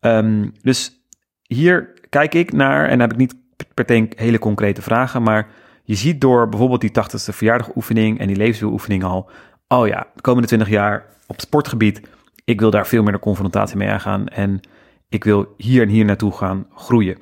Um, 0.00 0.52
dus 0.62 1.02
hier 1.42 1.92
kijk 2.08 2.34
ik 2.34 2.52
naar, 2.52 2.84
en 2.84 2.90
dan 2.90 3.00
heb 3.00 3.12
ik 3.12 3.16
niet 3.16 3.34
per 3.74 3.86
denk 3.86 4.18
hele 4.18 4.38
concrete 4.38 4.82
vragen, 4.82 5.22
maar 5.22 5.48
je 5.84 5.94
ziet 5.94 6.20
door 6.20 6.48
bijvoorbeeld 6.48 6.80
die 6.80 6.90
80ste 6.90 7.34
verjaardagoefening 7.34 8.18
en 8.18 8.26
die 8.26 8.36
levenswieloefening 8.36 9.04
al, 9.04 9.30
oh 9.68 9.86
ja, 9.86 10.06
de 10.14 10.20
komende 10.20 10.46
20 10.46 10.68
jaar 10.68 11.06
op 11.26 11.40
sportgebied, 11.40 12.00
ik 12.44 12.60
wil 12.60 12.70
daar 12.70 12.86
veel 12.86 13.02
meer 13.02 13.12
de 13.12 13.18
confrontatie 13.18 13.76
mee 13.76 13.90
aangaan 13.90 14.26
en 14.26 14.60
ik 15.08 15.24
wil 15.24 15.54
hier 15.56 15.82
en 15.82 15.88
hier 15.88 16.04
naartoe 16.04 16.32
gaan 16.32 16.66
groeien. 16.74 17.18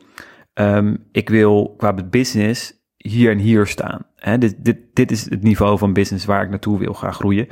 Um, 0.54 1.06
ik 1.12 1.28
wil 1.28 1.74
qua 1.76 1.94
business 2.10 2.76
hier 2.96 3.30
en 3.30 3.38
hier 3.38 3.66
staan. 3.66 4.06
Hè, 4.16 4.38
dit, 4.38 4.54
dit, 4.58 4.78
dit 4.92 5.10
is 5.10 5.30
het 5.30 5.42
niveau 5.42 5.78
van 5.78 5.92
business 5.92 6.24
waar 6.24 6.42
ik 6.42 6.50
naartoe 6.50 6.78
wil 6.78 6.94
gaan 6.94 7.12
groeien. 7.12 7.48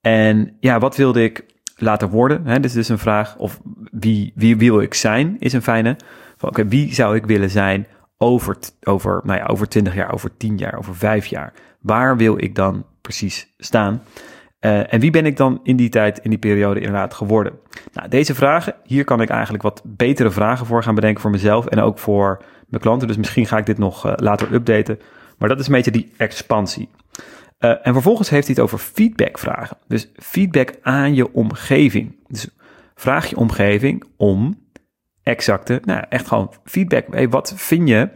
En 0.00 0.56
ja, 0.60 0.78
wat 0.78 0.96
wilde 0.96 1.22
ik 1.22 1.44
laten 1.76 2.08
worden? 2.08 2.46
Hè? 2.46 2.54
Dit 2.54 2.64
is 2.64 2.72
dus 2.72 2.88
een 2.88 2.98
vraag. 2.98 3.36
Of 3.36 3.60
wie, 3.90 4.32
wie 4.34 4.56
wil 4.56 4.80
ik 4.80 4.94
zijn, 4.94 5.36
is 5.38 5.52
een 5.52 5.62
fijne. 5.62 5.96
Oké, 6.40 6.68
wie 6.68 6.94
zou 6.94 7.16
ik 7.16 7.26
willen 7.26 7.50
zijn 7.50 7.86
over, 8.18 8.56
over, 8.82 9.20
nou 9.24 9.38
ja, 9.38 9.46
over 9.46 9.68
20 9.68 9.94
jaar, 9.94 10.12
over 10.12 10.36
10 10.36 10.56
jaar, 10.56 10.78
over 10.78 10.96
5 10.96 11.26
jaar? 11.26 11.52
Waar 11.80 12.16
wil 12.16 12.42
ik 12.42 12.54
dan 12.54 12.86
precies 13.00 13.54
staan? 13.58 14.02
Uh, 14.60 14.92
en 14.92 15.00
wie 15.00 15.10
ben 15.10 15.26
ik 15.26 15.36
dan 15.36 15.60
in 15.62 15.76
die 15.76 15.88
tijd, 15.88 16.18
in 16.18 16.30
die 16.30 16.38
periode 16.38 16.80
inderdaad 16.80 17.14
geworden? 17.14 17.52
Nou, 17.92 18.08
deze 18.08 18.34
vragen, 18.34 18.74
hier 18.84 19.04
kan 19.04 19.20
ik 19.20 19.28
eigenlijk 19.28 19.62
wat 19.62 19.82
betere 19.84 20.30
vragen 20.30 20.66
voor 20.66 20.82
gaan 20.82 20.94
bedenken 20.94 21.20
voor 21.20 21.30
mezelf 21.30 21.66
en 21.66 21.80
ook 21.80 21.98
voor 21.98 22.42
mijn 22.70 22.82
klanten. 22.82 23.08
Dus 23.08 23.16
misschien 23.16 23.46
ga 23.46 23.58
ik 23.58 23.66
dit 23.66 23.78
nog 23.78 24.06
uh, 24.06 24.12
later 24.16 24.52
updaten. 24.52 24.98
Maar 25.38 25.48
dat 25.48 25.60
is 25.60 25.66
een 25.66 25.72
beetje 25.72 25.90
die 25.90 26.12
expansie. 26.16 26.88
Uh, 27.60 27.86
en 27.86 27.92
vervolgens 27.92 28.30
heeft 28.30 28.46
hij 28.46 28.54
het 28.54 28.64
over 28.64 28.78
feedbackvragen. 28.78 29.76
Dus 29.86 30.10
feedback 30.16 30.74
aan 30.82 31.14
je 31.14 31.32
omgeving. 31.32 32.16
Dus 32.28 32.48
vraag 32.94 33.26
je 33.26 33.36
omgeving 33.36 34.04
om 34.16 34.68
exacte, 35.22 35.80
nou 35.84 36.04
echt 36.08 36.28
gewoon 36.28 36.52
feedback. 36.64 37.04
Hey, 37.10 37.28
wat 37.28 37.52
vind 37.56 37.88
je 37.88 38.08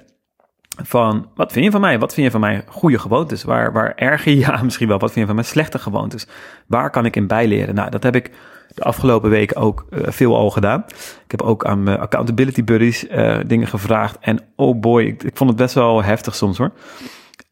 van, 0.82 1.30
wat 1.34 1.52
vind 1.52 1.64
je 1.64 1.70
van 1.70 1.80
mij? 1.80 1.98
Wat 1.98 2.14
vind 2.14 2.26
je 2.26 2.32
van 2.32 2.40
mijn 2.40 2.62
goede 2.66 2.98
gewoontes? 2.98 3.44
Waar, 3.44 3.72
waar 3.72 3.94
erger 3.94 4.32
je 4.32 4.38
ja, 4.38 4.62
misschien 4.62 4.88
wel? 4.88 4.98
Wat 4.98 5.12
vind 5.12 5.20
je 5.20 5.26
van 5.26 5.34
mijn 5.34 5.46
slechte 5.46 5.78
gewoontes? 5.78 6.26
Waar 6.66 6.90
kan 6.90 7.04
ik 7.04 7.16
in 7.16 7.26
bijleren? 7.26 7.74
Nou, 7.74 7.90
dat 7.90 8.02
heb 8.02 8.14
ik 8.14 8.30
de 8.74 8.82
afgelopen 8.82 9.30
weken 9.30 9.56
ook 9.56 9.86
uh, 9.90 10.00
veel 10.06 10.36
al 10.36 10.50
gedaan. 10.50 10.84
Ik 11.24 11.30
heb 11.30 11.42
ook 11.42 11.64
aan 11.64 11.82
mijn 11.82 11.98
accountability 11.98 12.64
buddies 12.64 13.08
uh, 13.08 13.38
dingen 13.46 13.66
gevraagd. 13.66 14.18
En 14.20 14.40
oh 14.56 14.80
boy, 14.80 15.02
ik, 15.02 15.22
ik, 15.22 15.36
vond 15.36 15.50
het 15.50 15.58
best 15.58 15.74
wel 15.74 16.02
heftig 16.02 16.34
soms 16.34 16.58
hoor. 16.58 16.72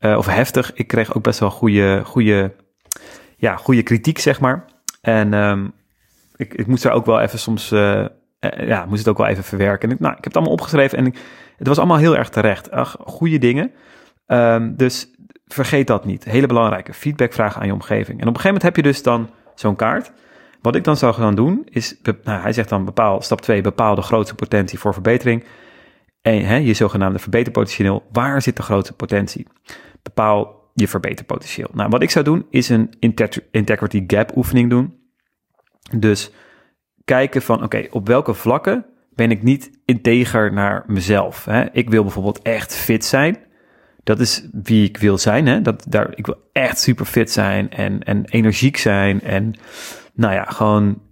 Uh, 0.00 0.17
of 0.17 0.26
heftig. 0.26 0.73
Ik 0.75 0.87
kreeg 0.87 1.14
ook 1.14 1.23
best 1.23 1.38
wel 1.38 1.50
goede, 1.50 2.02
goede, 2.05 2.55
ja, 3.37 3.57
goede 3.57 3.83
kritiek, 3.83 4.19
zeg 4.19 4.41
maar. 4.41 4.64
En 5.00 5.33
um, 5.35 5.73
ik, 6.37 6.55
ik 6.55 6.67
moest 6.67 6.83
daar 6.83 6.93
ook 6.93 7.07
wel 7.07 7.21
even 7.21 7.38
soms, 7.38 7.69
ja, 8.59 8.85
moest 8.87 8.99
het 8.99 9.09
ook 9.09 9.19
wel 9.19 9.26
even 9.26 9.45
verwerken. 9.45 9.88
En 9.88 9.95
ik, 9.95 10.00
nou, 10.00 10.12
ik 10.17 10.25
heb 10.25 10.33
het 10.33 10.37
allemaal 10.37 10.55
opgeschreven 10.55 10.99
en 10.99 11.14
het 11.57 11.67
was 11.67 11.79
allemaal 11.79 11.97
heel 11.97 12.17
erg 12.17 12.29
terecht. 12.29 12.71
Ach, 12.71 12.97
goede 13.00 13.38
dingen. 13.38 13.73
Um, 14.26 14.76
dus 14.76 15.11
vergeet 15.47 15.87
dat 15.87 16.05
niet. 16.05 16.25
Hele 16.25 16.47
belangrijke 16.47 16.95
feedbackvragen 16.95 17.61
aan 17.61 17.67
je 17.67 17.73
omgeving. 17.73 18.21
En 18.21 18.29
op 18.29 18.35
een 18.35 18.41
gegeven 18.41 18.47
moment 18.47 18.62
heb 18.62 18.76
je 18.76 18.83
dus 18.83 19.02
dan 19.02 19.31
zo'n 19.55 19.76
kaart. 19.76 20.12
Wat 20.62 20.75
ik 20.75 20.85
dan 20.85 20.97
zou 20.97 21.14
gaan 21.14 21.35
doen 21.35 21.66
is, 21.71 21.97
nou, 22.02 22.40
hij 22.40 22.52
zegt 22.52 22.69
dan 22.69 22.85
bepaal, 22.85 23.23
stap 23.23 23.40
2, 23.40 23.61
bepaal 23.61 23.95
de 23.95 24.02
grootste 24.02 24.35
potentie 24.35 24.78
voor 24.78 24.92
verbetering. 24.92 25.45
En 26.21 26.45
hè, 26.45 26.57
je 26.57 26.75
zogenaamde 26.75 27.19
verbeterpotentieel, 27.19 28.02
waar 28.12 28.42
zit 28.42 28.57
de 28.57 28.62
grootste 28.62 28.95
potentie? 28.95 29.47
Bepaal 30.02 30.71
je 30.75 30.88
verbeterpotentieel. 30.88 31.69
Nou, 31.73 31.88
wat 31.88 32.02
ik 32.02 32.11
zou 32.11 32.25
doen 32.25 32.47
is 32.50 32.69
een 32.69 32.90
integrity 33.50 34.04
gap 34.07 34.37
oefening 34.37 34.71
doen. 34.71 34.95
Dus 35.97 36.31
kijken 37.04 37.42
van, 37.42 37.62
oké, 37.62 37.87
op 37.90 38.07
welke 38.07 38.35
vlakken 38.35 38.87
ben 39.14 39.31
ik 39.31 39.42
niet 39.42 39.71
integer 39.85 40.52
naar 40.52 40.85
mezelf. 40.87 41.45
Hè? 41.45 41.71
Ik 41.73 41.90
wil 41.90 42.02
bijvoorbeeld 42.02 42.42
echt 42.42 42.76
fit 42.76 43.04
zijn. 43.04 43.38
Dat 44.02 44.21
is 44.21 44.49
wie 44.52 44.88
ik 44.88 44.97
wil 44.97 45.19
zijn. 45.19 45.47
Hè? 45.47 45.62
Dat, 45.62 45.85
daar, 45.88 46.12
ik 46.14 46.26
wil 46.26 46.49
echt 46.52 46.78
super 46.78 47.07
fit 47.07 47.31
zijn 47.31 47.71
en, 47.71 48.02
en 48.02 48.25
energiek 48.25 48.76
zijn. 48.76 49.21
En 49.21 49.54
nou 50.12 50.35
ja, 50.35 50.45
gewoon 50.45 51.02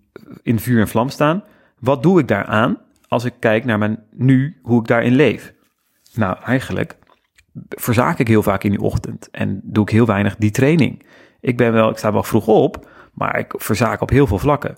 in 0.42 0.58
vuur 0.58 0.80
en 0.80 0.88
vlam 0.88 1.08
staan. 1.08 1.44
Wat 1.78 2.02
doe 2.02 2.20
ik 2.20 2.28
daaraan 2.28 2.78
als 3.08 3.24
ik 3.24 3.34
kijk 3.38 3.64
naar 3.64 3.78
mijn 3.78 4.04
nu, 4.10 4.58
hoe 4.62 4.80
ik 4.80 4.86
daarin 4.86 5.14
leef? 5.14 5.54
Nou, 6.14 6.36
eigenlijk 6.44 6.96
verzaak 7.68 8.18
ik 8.18 8.28
heel 8.28 8.42
vaak 8.42 8.64
in 8.64 8.70
die 8.70 8.80
ochtend 8.80 9.28
en 9.30 9.60
doe 9.64 9.82
ik 9.82 9.90
heel 9.90 10.06
weinig 10.06 10.36
die 10.36 10.50
training. 10.50 11.06
Ik 11.40 11.56
ben 11.56 11.72
wel, 11.72 11.90
ik 11.90 11.96
sta 11.96 12.12
wel 12.12 12.22
vroeg 12.22 12.46
op, 12.46 12.88
maar 13.14 13.38
ik 13.38 13.54
verzaak 13.56 14.00
op 14.00 14.10
heel 14.10 14.26
veel 14.26 14.38
vlakken. 14.38 14.76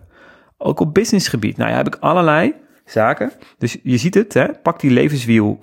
Ook 0.59 0.81
op 0.81 0.95
businessgebied. 0.95 1.57
Nou 1.57 1.71
ja, 1.71 1.77
heb 1.77 1.87
ik 1.87 1.97
allerlei 2.01 2.55
zaken. 2.85 3.33
Dus 3.59 3.79
je 3.83 3.97
ziet 3.97 4.15
het, 4.15 4.35
hè? 4.35 4.53
pak 4.63 4.81
die 4.81 4.91
levenswiel 4.91 5.59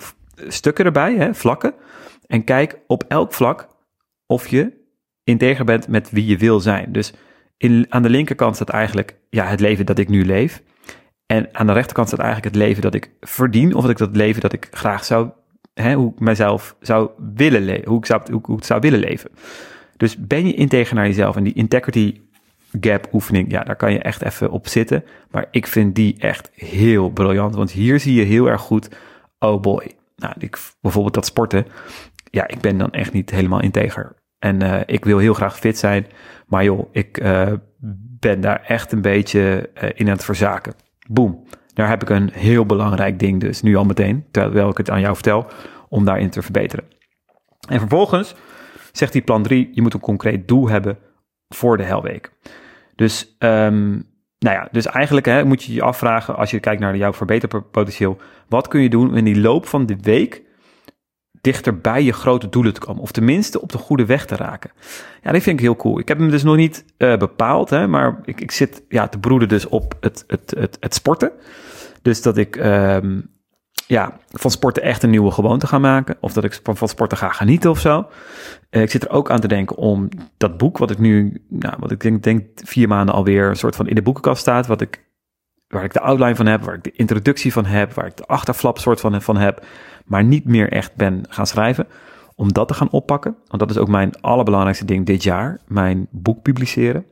stukken 0.47 0.85
erbij, 0.85 1.15
hè? 1.15 1.33
vlakken. 1.33 1.73
En 2.27 2.43
kijk 2.43 2.79
op 2.87 3.03
elk 3.07 3.33
vlak 3.33 3.67
of 4.25 4.47
je 4.47 4.73
integer 5.23 5.65
bent 5.65 5.87
met 5.87 6.09
wie 6.09 6.25
je 6.25 6.37
wil 6.37 6.59
zijn. 6.59 6.91
Dus 6.91 7.13
aan 7.89 8.01
de 8.01 8.09
linkerkant 8.09 8.55
staat 8.55 8.69
eigenlijk 8.69 9.15
ja, 9.29 9.45
het 9.45 9.59
leven 9.59 9.85
dat 9.85 9.97
ik 9.97 10.09
nu 10.09 10.25
leef. 10.25 10.61
En 11.25 11.49
aan 11.51 11.67
de 11.67 11.73
rechterkant 11.73 12.07
staat 12.07 12.19
eigenlijk 12.19 12.55
het 12.55 12.63
leven 12.63 12.81
dat 12.81 12.93
ik 12.93 13.11
verdien. 13.19 13.73
Of 13.73 13.81
dat 13.81 13.91
ik 13.91 13.97
dat 13.97 14.15
leven 14.15 14.41
dat 14.41 14.53
ik 14.53 14.67
graag 14.71 15.05
zou, 15.05 15.29
hè, 15.73 15.93
hoe 15.93 16.11
ik 16.11 16.19
mezelf 16.19 16.75
zou 16.79 17.09
willen 17.35 17.61
leven. 17.61 17.89
Hoe 17.89 17.97
ik 17.97 18.05
zou, 18.05 18.21
hoe, 18.31 18.41
hoe 18.43 18.57
ik 18.57 18.63
zou 18.63 18.79
willen 18.79 18.99
leven. 18.99 19.29
Dus 19.97 20.17
ben 20.17 20.47
je 20.47 20.53
integer 20.53 20.95
naar 20.95 21.07
jezelf. 21.07 21.35
En 21.35 21.43
die 21.43 21.53
integrity 21.53 22.21
gap 22.81 23.13
oefening, 23.13 23.51
ja, 23.51 23.63
daar 23.63 23.75
kan 23.75 23.91
je 23.91 23.99
echt 23.99 24.21
even 24.21 24.51
op 24.51 24.67
zitten. 24.67 25.03
Maar 25.31 25.45
ik 25.51 25.67
vind 25.67 25.95
die 25.95 26.15
echt 26.17 26.51
heel 26.53 27.09
briljant. 27.09 27.55
Want 27.55 27.71
hier 27.71 27.99
zie 27.99 28.13
je 28.13 28.23
heel 28.23 28.47
erg 28.47 28.61
goed, 28.61 28.89
oh 29.39 29.61
boy. 29.61 29.91
Nou, 30.15 30.33
ik, 30.37 30.57
bijvoorbeeld 30.81 31.13
dat 31.13 31.25
sporten. 31.25 31.65
Ja, 32.31 32.47
ik 32.47 32.59
ben 32.61 32.77
dan 32.77 32.91
echt 32.91 33.13
niet 33.13 33.29
helemaal 33.29 33.61
integer. 33.61 34.15
En 34.39 34.63
uh, 34.63 34.79
ik 34.85 35.05
wil 35.05 35.17
heel 35.17 35.33
graag 35.33 35.59
fit 35.59 35.77
zijn. 35.77 36.07
Maar 36.47 36.63
joh, 36.63 36.89
ik 36.91 37.21
uh, 37.21 37.51
ben 38.19 38.41
daar 38.41 38.63
echt 38.67 38.91
een 38.91 39.01
beetje 39.01 39.69
uh, 39.83 39.89
in 39.93 40.05
aan 40.05 40.13
het 40.13 40.23
verzaken. 40.23 40.73
Boom. 41.07 41.43
Daar 41.73 41.89
heb 41.89 42.01
ik 42.01 42.09
een 42.09 42.29
heel 42.33 42.65
belangrijk 42.65 43.19
ding 43.19 43.39
dus 43.39 43.61
nu 43.61 43.75
al 43.75 43.85
meteen. 43.85 44.25
Terwijl 44.31 44.69
ik 44.69 44.77
het 44.77 44.89
aan 44.89 45.01
jou 45.01 45.13
vertel. 45.13 45.47
Om 45.89 46.05
daarin 46.05 46.29
te 46.29 46.41
verbeteren. 46.41 46.85
En 47.67 47.79
vervolgens 47.79 48.35
zegt 48.91 49.13
die 49.13 49.21
plan 49.21 49.43
3, 49.43 49.69
je 49.71 49.81
moet 49.81 49.93
een 49.93 49.99
concreet 49.99 50.47
doel 50.47 50.69
hebben 50.69 50.97
voor 51.47 51.77
de 51.77 51.83
helweek. 51.83 52.31
Dus, 52.95 53.35
um, 53.39 54.07
nou 54.39 54.55
ja, 54.55 54.67
dus 54.71 54.85
eigenlijk 54.85 55.25
hè, 55.25 55.45
moet 55.45 55.63
je 55.63 55.73
je 55.73 55.81
afvragen 55.81 56.35
als 56.35 56.51
je 56.51 56.59
kijkt 56.59 56.81
naar 56.81 56.97
jouw 56.97 57.13
verbeterpotentieel. 57.13 58.17
Wat 58.47 58.67
kun 58.67 58.81
je 58.81 58.89
doen 58.89 59.15
in 59.15 59.23
die 59.23 59.39
loop 59.39 59.65
van 59.65 59.85
de 59.85 59.97
week 60.01 60.43
dichter 61.41 61.77
bij 61.77 62.03
je 62.03 62.13
grote 62.13 62.49
doelen 62.49 62.73
te 62.73 62.79
komen. 62.79 63.01
Of 63.01 63.11
tenminste 63.11 63.61
op 63.61 63.71
de 63.71 63.77
goede 63.77 64.05
weg 64.05 64.25
te 64.25 64.35
raken. 64.35 64.71
Ja, 65.23 65.31
die 65.31 65.41
vind 65.41 65.59
ik 65.59 65.65
heel 65.65 65.75
cool. 65.75 65.99
Ik 65.99 66.07
heb 66.07 66.19
hem 66.19 66.29
dus 66.29 66.43
nog 66.43 66.55
niet 66.55 66.85
uh, 66.97 67.17
bepaald, 67.17 67.69
hè, 67.69 67.87
maar 67.87 68.19
ik, 68.23 68.41
ik 68.41 68.51
zit 68.51 68.83
ja, 68.89 69.07
te 69.07 69.19
broeden 69.19 69.47
dus 69.47 69.67
op 69.67 69.95
het, 69.99 70.23
het, 70.27 70.53
het, 70.57 70.77
het 70.79 70.93
sporten. 70.93 71.31
Dus 72.01 72.21
dat 72.21 72.37
ik 72.37 72.55
um, 72.55 73.29
ja, 73.87 74.19
van 74.29 74.51
sporten 74.51 74.83
echt 74.83 75.03
een 75.03 75.09
nieuwe 75.09 75.31
gewoonte 75.31 75.67
gaan 75.67 75.81
maken. 75.81 76.17
Of 76.19 76.33
dat 76.33 76.43
ik 76.43 76.59
van, 76.63 76.87
sporten 76.87 77.17
ga 77.17 77.29
genieten 77.29 77.69
of 77.69 77.79
zo. 77.79 78.07
Uh, 78.69 78.81
ik 78.81 78.91
zit 78.91 79.03
er 79.03 79.09
ook 79.09 79.31
aan 79.31 79.39
te 79.39 79.47
denken 79.47 79.75
om 79.75 80.09
dat 80.37 80.57
boek, 80.57 80.77
wat 80.77 80.91
ik 80.91 80.97
nu, 80.97 81.41
nou, 81.49 81.75
wat 81.79 81.91
ik 81.91 81.99
denk, 81.99 82.23
denk 82.23 82.45
vier 82.55 82.87
maanden 82.87 83.15
alweer 83.15 83.49
een 83.49 83.55
soort 83.55 83.75
van 83.75 83.87
in 83.87 83.95
de 83.95 84.01
boekenkast 84.01 84.41
staat. 84.41 84.67
Wat 84.67 84.81
ik, 84.81 85.03
waar 85.69 85.83
ik 85.83 85.93
de 85.93 85.99
outline 85.99 86.35
van 86.35 86.45
heb, 86.45 86.63
waar 86.63 86.75
ik 86.75 86.83
de 86.83 86.91
introductie 86.91 87.53
van 87.53 87.65
heb, 87.65 87.93
waar 87.93 88.05
ik 88.05 88.17
de 88.17 88.25
achterflap 88.25 88.77
soort 88.77 88.99
van, 88.99 89.21
van 89.21 89.37
heb. 89.37 89.65
Maar 90.05 90.23
niet 90.23 90.45
meer 90.45 90.71
echt 90.71 90.95
ben 90.95 91.23
gaan 91.29 91.47
schrijven. 91.47 91.87
Om 92.35 92.53
dat 92.53 92.67
te 92.67 92.73
gaan 92.73 92.91
oppakken. 92.91 93.35
Want 93.47 93.59
dat 93.59 93.69
is 93.69 93.77
ook 93.77 93.87
mijn 93.87 94.21
allerbelangrijkste 94.21 94.85
ding 94.85 95.05
dit 95.05 95.23
jaar. 95.23 95.59
Mijn 95.67 96.07
boek 96.11 96.41
publiceren. 96.41 97.05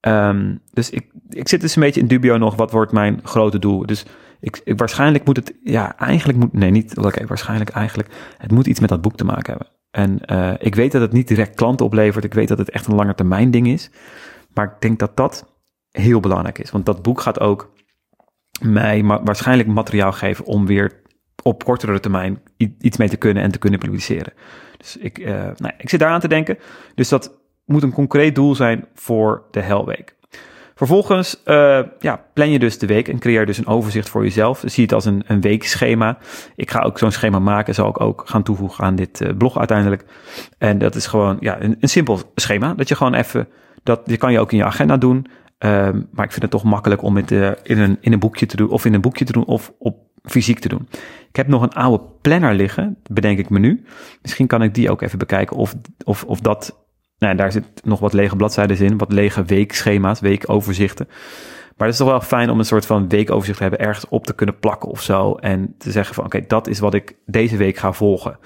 Um, 0.00 0.60
dus 0.72 0.90
ik, 0.90 1.10
ik 1.28 1.48
zit 1.48 1.60
dus 1.60 1.76
een 1.76 1.82
beetje 1.82 2.00
in 2.00 2.06
dubio 2.06 2.36
nog. 2.36 2.56
Wat 2.56 2.70
wordt 2.70 2.92
mijn 2.92 3.20
grote 3.22 3.58
doel? 3.58 3.86
Dus 3.86 4.06
ik, 4.40 4.60
ik, 4.64 4.78
waarschijnlijk 4.78 5.24
moet 5.24 5.36
het, 5.36 5.54
ja, 5.64 5.98
eigenlijk 5.98 6.38
moet, 6.38 6.52
nee, 6.52 6.70
niet, 6.70 6.98
oké, 6.98 7.26
waarschijnlijk 7.26 7.70
eigenlijk, 7.70 8.08
het 8.38 8.50
moet 8.50 8.66
iets 8.66 8.80
met 8.80 8.88
dat 8.88 9.00
boek 9.00 9.16
te 9.16 9.24
maken 9.24 9.50
hebben. 9.50 9.68
En 9.90 10.20
uh, 10.32 10.54
ik 10.58 10.74
weet 10.74 10.92
dat 10.92 11.00
het 11.00 11.12
niet 11.12 11.28
direct 11.28 11.54
klanten 11.54 11.86
oplevert, 11.86 12.24
ik 12.24 12.34
weet 12.34 12.48
dat 12.48 12.58
het 12.58 12.70
echt 12.70 12.86
een 12.86 12.94
lange 12.94 13.14
termijn 13.14 13.50
ding 13.50 13.68
is, 13.68 13.90
maar 14.54 14.64
ik 14.64 14.80
denk 14.80 14.98
dat 14.98 15.16
dat 15.16 15.49
heel 15.90 16.20
belangrijk 16.20 16.58
is, 16.58 16.70
want 16.70 16.86
dat 16.86 17.02
boek 17.02 17.20
gaat 17.20 17.40
ook 17.40 17.72
mij 18.60 19.04
waarschijnlijk 19.04 19.68
materiaal 19.68 20.12
geven 20.12 20.44
om 20.44 20.66
weer 20.66 21.02
op 21.42 21.64
kortere 21.64 22.00
termijn 22.00 22.42
iets 22.56 22.96
mee 22.96 23.08
te 23.08 23.16
kunnen 23.16 23.42
en 23.42 23.50
te 23.50 23.58
kunnen 23.58 23.78
publiceren. 23.78 24.32
Dus 24.78 24.96
ik, 24.96 25.18
uh, 25.18 25.26
nou, 25.56 25.72
ik 25.78 25.88
zit 25.88 26.00
daar 26.00 26.10
aan 26.10 26.20
te 26.20 26.28
denken. 26.28 26.58
Dus 26.94 27.08
dat 27.08 27.38
moet 27.64 27.82
een 27.82 27.92
concreet 27.92 28.34
doel 28.34 28.54
zijn 28.54 28.86
voor 28.94 29.42
de 29.50 29.60
Helweek. 29.60 30.18
Vervolgens 30.74 31.40
uh, 31.44 31.80
ja, 31.98 32.24
plan 32.34 32.50
je 32.50 32.58
dus 32.58 32.78
de 32.78 32.86
week 32.86 33.08
en 33.08 33.18
creëer 33.18 33.46
dus 33.46 33.58
een 33.58 33.66
overzicht 33.66 34.08
voor 34.08 34.22
jezelf. 34.22 34.62
Zie 34.64 34.82
het 34.82 34.92
als 34.92 35.04
een, 35.04 35.22
een 35.26 35.40
weekschema. 35.40 36.18
Ik 36.56 36.70
ga 36.70 36.80
ook 36.80 36.98
zo'n 36.98 37.10
schema 37.10 37.38
maken, 37.38 37.74
zal 37.74 37.88
ik 37.88 38.00
ook 38.00 38.22
gaan 38.26 38.42
toevoegen 38.42 38.84
aan 38.84 38.96
dit 38.96 39.20
uh, 39.20 39.36
blog 39.36 39.58
uiteindelijk. 39.58 40.04
En 40.58 40.78
dat 40.78 40.94
is 40.94 41.06
gewoon 41.06 41.36
ja, 41.40 41.60
een, 41.62 41.76
een 41.80 41.88
simpel 41.88 42.20
schema. 42.34 42.74
Dat 42.74 42.88
je 42.88 42.94
gewoon 42.96 43.14
even, 43.14 43.48
dat 43.82 44.00
je 44.04 44.16
kan 44.16 44.32
je 44.32 44.40
ook 44.40 44.52
in 44.52 44.58
je 44.58 44.64
agenda 44.64 44.96
doen. 44.96 45.26
Um, 45.64 46.08
maar 46.12 46.24
ik 46.24 46.30
vind 46.30 46.42
het 46.42 46.50
toch 46.50 46.64
makkelijk 46.64 47.02
om 47.02 47.16
het 47.16 47.30
uh, 47.30 47.50
in, 47.62 47.78
een, 47.78 47.98
in 48.00 48.12
een 48.12 48.18
boekje 48.18 48.46
te 48.46 48.56
doen, 48.56 48.70
of 48.70 48.84
in 48.84 48.94
een 48.94 49.00
boekje 49.00 49.24
te 49.24 49.32
doen, 49.32 49.44
of 49.44 49.72
op 49.78 49.96
fysiek 50.22 50.58
te 50.58 50.68
doen. 50.68 50.88
Ik 51.28 51.36
heb 51.36 51.46
nog 51.46 51.62
een 51.62 51.72
oude 51.72 52.04
planner 52.20 52.54
liggen, 52.54 52.96
bedenk 53.10 53.38
ik 53.38 53.50
me 53.50 53.58
nu. 53.58 53.84
Misschien 54.22 54.46
kan 54.46 54.62
ik 54.62 54.74
die 54.74 54.90
ook 54.90 55.02
even 55.02 55.18
bekijken 55.18 55.56
of, 55.56 55.74
of, 56.04 56.24
of 56.24 56.40
dat 56.40 56.78
nou, 57.18 57.36
daar 57.36 57.52
zit 57.52 57.64
nog 57.82 58.00
wat 58.00 58.12
lege 58.12 58.36
bladzijden 58.36 58.78
in, 58.78 58.98
wat 58.98 59.12
lege 59.12 59.44
weekschema's, 59.44 60.20
weekoverzichten. 60.20 61.06
Maar 61.76 61.88
het 61.88 61.98
is 61.98 62.04
toch 62.04 62.08
wel 62.08 62.20
fijn 62.20 62.50
om 62.50 62.58
een 62.58 62.64
soort 62.64 62.86
van 62.86 63.08
weekoverzicht 63.08 63.56
te 63.56 63.62
hebben, 63.62 63.80
ergens 63.80 64.08
op 64.08 64.26
te 64.26 64.34
kunnen 64.34 64.58
plakken 64.58 64.90
of 64.90 65.02
zo. 65.02 65.34
En 65.34 65.74
te 65.78 65.90
zeggen 65.90 66.14
van 66.14 66.24
oké, 66.24 66.44
dat 66.46 66.68
is 66.68 66.78
wat 66.78 66.94
ik 66.94 67.16
deze 67.26 67.56
week 67.56 67.76
ga 67.76 67.92
volgen. 67.92 68.38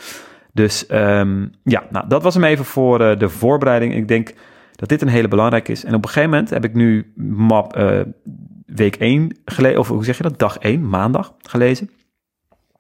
Dus 0.53 0.85
um, 0.91 1.51
ja, 1.63 1.85
nou, 1.91 2.09
dat 2.09 2.23
was 2.23 2.35
hem 2.35 2.45
even 2.45 2.65
voor 2.65 3.01
uh, 3.01 3.19
de 3.19 3.29
voorbereiding. 3.29 3.95
Ik 3.95 4.09
denk 4.09 4.35
dat 4.77 4.89
dit 4.89 5.03
een 5.03 5.09
hele 5.09 5.29
belangrijke 5.29 5.73
is. 5.73 5.85
En 5.85 5.95
op 5.95 6.03
een 6.03 6.09
gegeven 6.09 6.31
moment 6.31 6.51
heb 6.51 6.65
ik 6.65 6.75
nu 6.75 7.13
map 7.17 7.77
uh, 7.77 8.01
week 8.67 8.97
1 8.97 9.39
gelezen, 9.45 9.79
of 9.79 9.89
hoe 9.89 10.05
zeg 10.05 10.17
je 10.17 10.23
dat, 10.23 10.39
dag 10.39 10.59
1, 10.59 10.89
maandag 10.89 11.35
gelezen. 11.43 11.91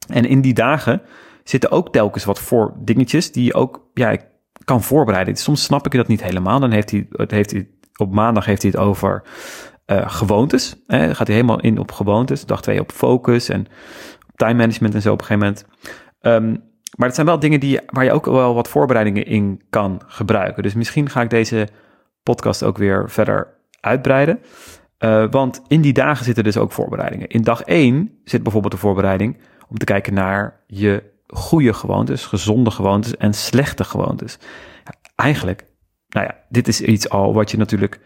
En 0.08 0.24
in 0.24 0.40
die 0.40 0.54
dagen 0.54 1.02
zitten 1.44 1.70
ook 1.70 1.92
telkens 1.92 2.24
wat 2.24 2.40
voor 2.40 2.74
dingetjes 2.78 3.32
die 3.32 3.44
je 3.44 3.54
ook, 3.54 3.88
ja, 3.94 4.16
kan 4.64 4.82
voorbereiden. 4.82 5.36
Soms 5.36 5.62
snap 5.62 5.86
ik 5.86 5.92
dat 5.92 6.08
niet 6.08 6.22
helemaal. 6.22 6.60
Dan 6.60 6.70
heeft 6.70 6.90
hij, 6.90 7.06
heeft 7.26 7.50
hij 7.50 7.68
op 7.96 8.12
maandag 8.12 8.44
heeft 8.44 8.62
hij 8.62 8.70
het 8.70 8.80
over 8.80 9.22
uh, 9.86 10.08
gewoontes. 10.10 10.76
Hè? 10.86 11.14
gaat 11.14 11.26
hij 11.26 11.36
helemaal 11.36 11.60
in 11.60 11.78
op 11.78 11.92
gewoontes. 11.92 12.46
Dag 12.46 12.62
twee 12.62 12.80
op 12.80 12.92
focus 12.92 13.48
en 13.48 13.66
time 14.36 14.54
management 14.54 14.94
en 14.94 15.02
zo 15.02 15.12
op 15.12 15.20
een 15.20 15.26
gegeven 15.26 15.46
moment. 15.46 15.66
Um, 16.20 16.72
maar 16.96 17.06
het 17.06 17.14
zijn 17.14 17.26
wel 17.26 17.38
dingen 17.38 17.60
die, 17.60 17.80
waar 17.86 18.04
je 18.04 18.12
ook 18.12 18.24
wel 18.26 18.54
wat 18.54 18.68
voorbereidingen 18.68 19.26
in 19.26 19.62
kan 19.70 20.00
gebruiken. 20.06 20.62
Dus 20.62 20.74
misschien 20.74 21.10
ga 21.10 21.20
ik 21.20 21.30
deze 21.30 21.68
podcast 22.24 22.62
ook 22.62 22.78
weer 22.78 23.10
verder 23.10 23.48
uitbreiden. 23.80 24.40
Uh, 24.98 25.26
want 25.30 25.62
in 25.68 25.80
die 25.80 25.92
dagen 25.92 26.24
zitten 26.24 26.44
dus 26.44 26.56
ook 26.56 26.72
voorbereidingen. 26.72 27.28
In 27.28 27.42
dag 27.42 27.62
1 27.62 28.20
zit 28.24 28.42
bijvoorbeeld 28.42 28.72
de 28.72 28.78
voorbereiding 28.78 29.36
om 29.68 29.78
te 29.78 29.84
kijken 29.84 30.14
naar 30.14 30.60
je 30.66 31.02
goede 31.26 31.72
gewoontes, 31.72 32.26
gezonde 32.26 32.70
gewoontes 32.70 33.16
en 33.16 33.34
slechte 33.34 33.84
gewoontes. 33.84 34.38
Eigenlijk, 35.14 35.64
nou 36.08 36.26
ja, 36.26 36.36
dit 36.48 36.68
is 36.68 36.80
iets 36.80 37.08
al 37.08 37.34
wat 37.34 37.50
je 37.50 37.56
natuurlijk 37.56 38.00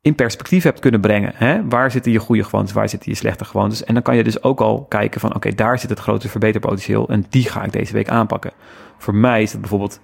in 0.00 0.14
perspectief 0.14 0.62
hebt 0.62 0.80
kunnen 0.80 1.00
brengen. 1.00 1.32
Hè? 1.34 1.68
Waar 1.68 1.90
zitten 1.90 2.12
je 2.12 2.18
goede 2.18 2.44
gewoontes, 2.44 2.72
waar 2.72 2.88
zitten 2.88 3.10
je 3.10 3.16
slechte 3.16 3.44
gewoontes? 3.44 3.84
En 3.84 3.94
dan 3.94 4.02
kan 4.02 4.16
je 4.16 4.24
dus 4.24 4.42
ook 4.42 4.60
al 4.60 4.84
kijken 4.84 5.20
van, 5.20 5.34
oké, 5.34 5.54
daar 5.54 5.78
zit 5.78 5.90
het 5.90 5.98
grote 5.98 6.28
verbeterpotentieel 6.28 7.08
en 7.08 7.24
die 7.28 7.48
ga 7.48 7.64
ik 7.64 7.72
deze 7.72 7.92
week 7.92 8.08
aanpakken. 8.08 8.52
Voor 8.98 9.14
mij 9.14 9.42
is 9.42 9.52
het 9.52 9.60
bijvoorbeeld, 9.60 10.00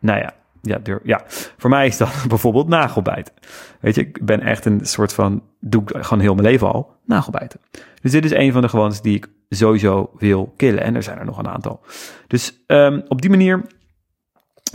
nou 0.00 0.18
ja, 0.18 0.34
ja, 0.62 0.80
ja. 1.02 1.22
voor 1.56 1.70
mij 1.70 1.86
is 1.86 1.96
dat 1.96 2.24
bijvoorbeeld 2.28 2.68
nagelbijten. 2.68 3.34
Weet 3.80 3.94
je, 3.94 4.00
ik 4.00 4.24
ben 4.24 4.40
echt 4.40 4.64
een 4.64 4.86
soort 4.86 5.12
van, 5.12 5.42
doe 5.60 5.82
ik 5.82 6.04
gewoon 6.04 6.22
heel 6.22 6.34
mijn 6.34 6.46
leven 6.46 6.72
al, 6.72 6.96
nagelbijten. 7.04 7.60
Dus 8.02 8.12
dit 8.12 8.24
is 8.24 8.32
een 8.32 8.52
van 8.52 8.62
de 8.62 8.68
gewoontes 8.68 9.00
die 9.00 9.16
ik 9.16 9.28
sowieso 9.48 10.10
wil 10.18 10.52
killen. 10.56 10.82
En 10.82 10.94
er 10.94 11.02
zijn 11.02 11.18
er 11.18 11.24
nog 11.24 11.38
een 11.38 11.48
aantal. 11.48 11.80
Dus 12.26 12.64
um, 12.66 13.02
op 13.08 13.20
die 13.20 13.30
manier 13.30 13.64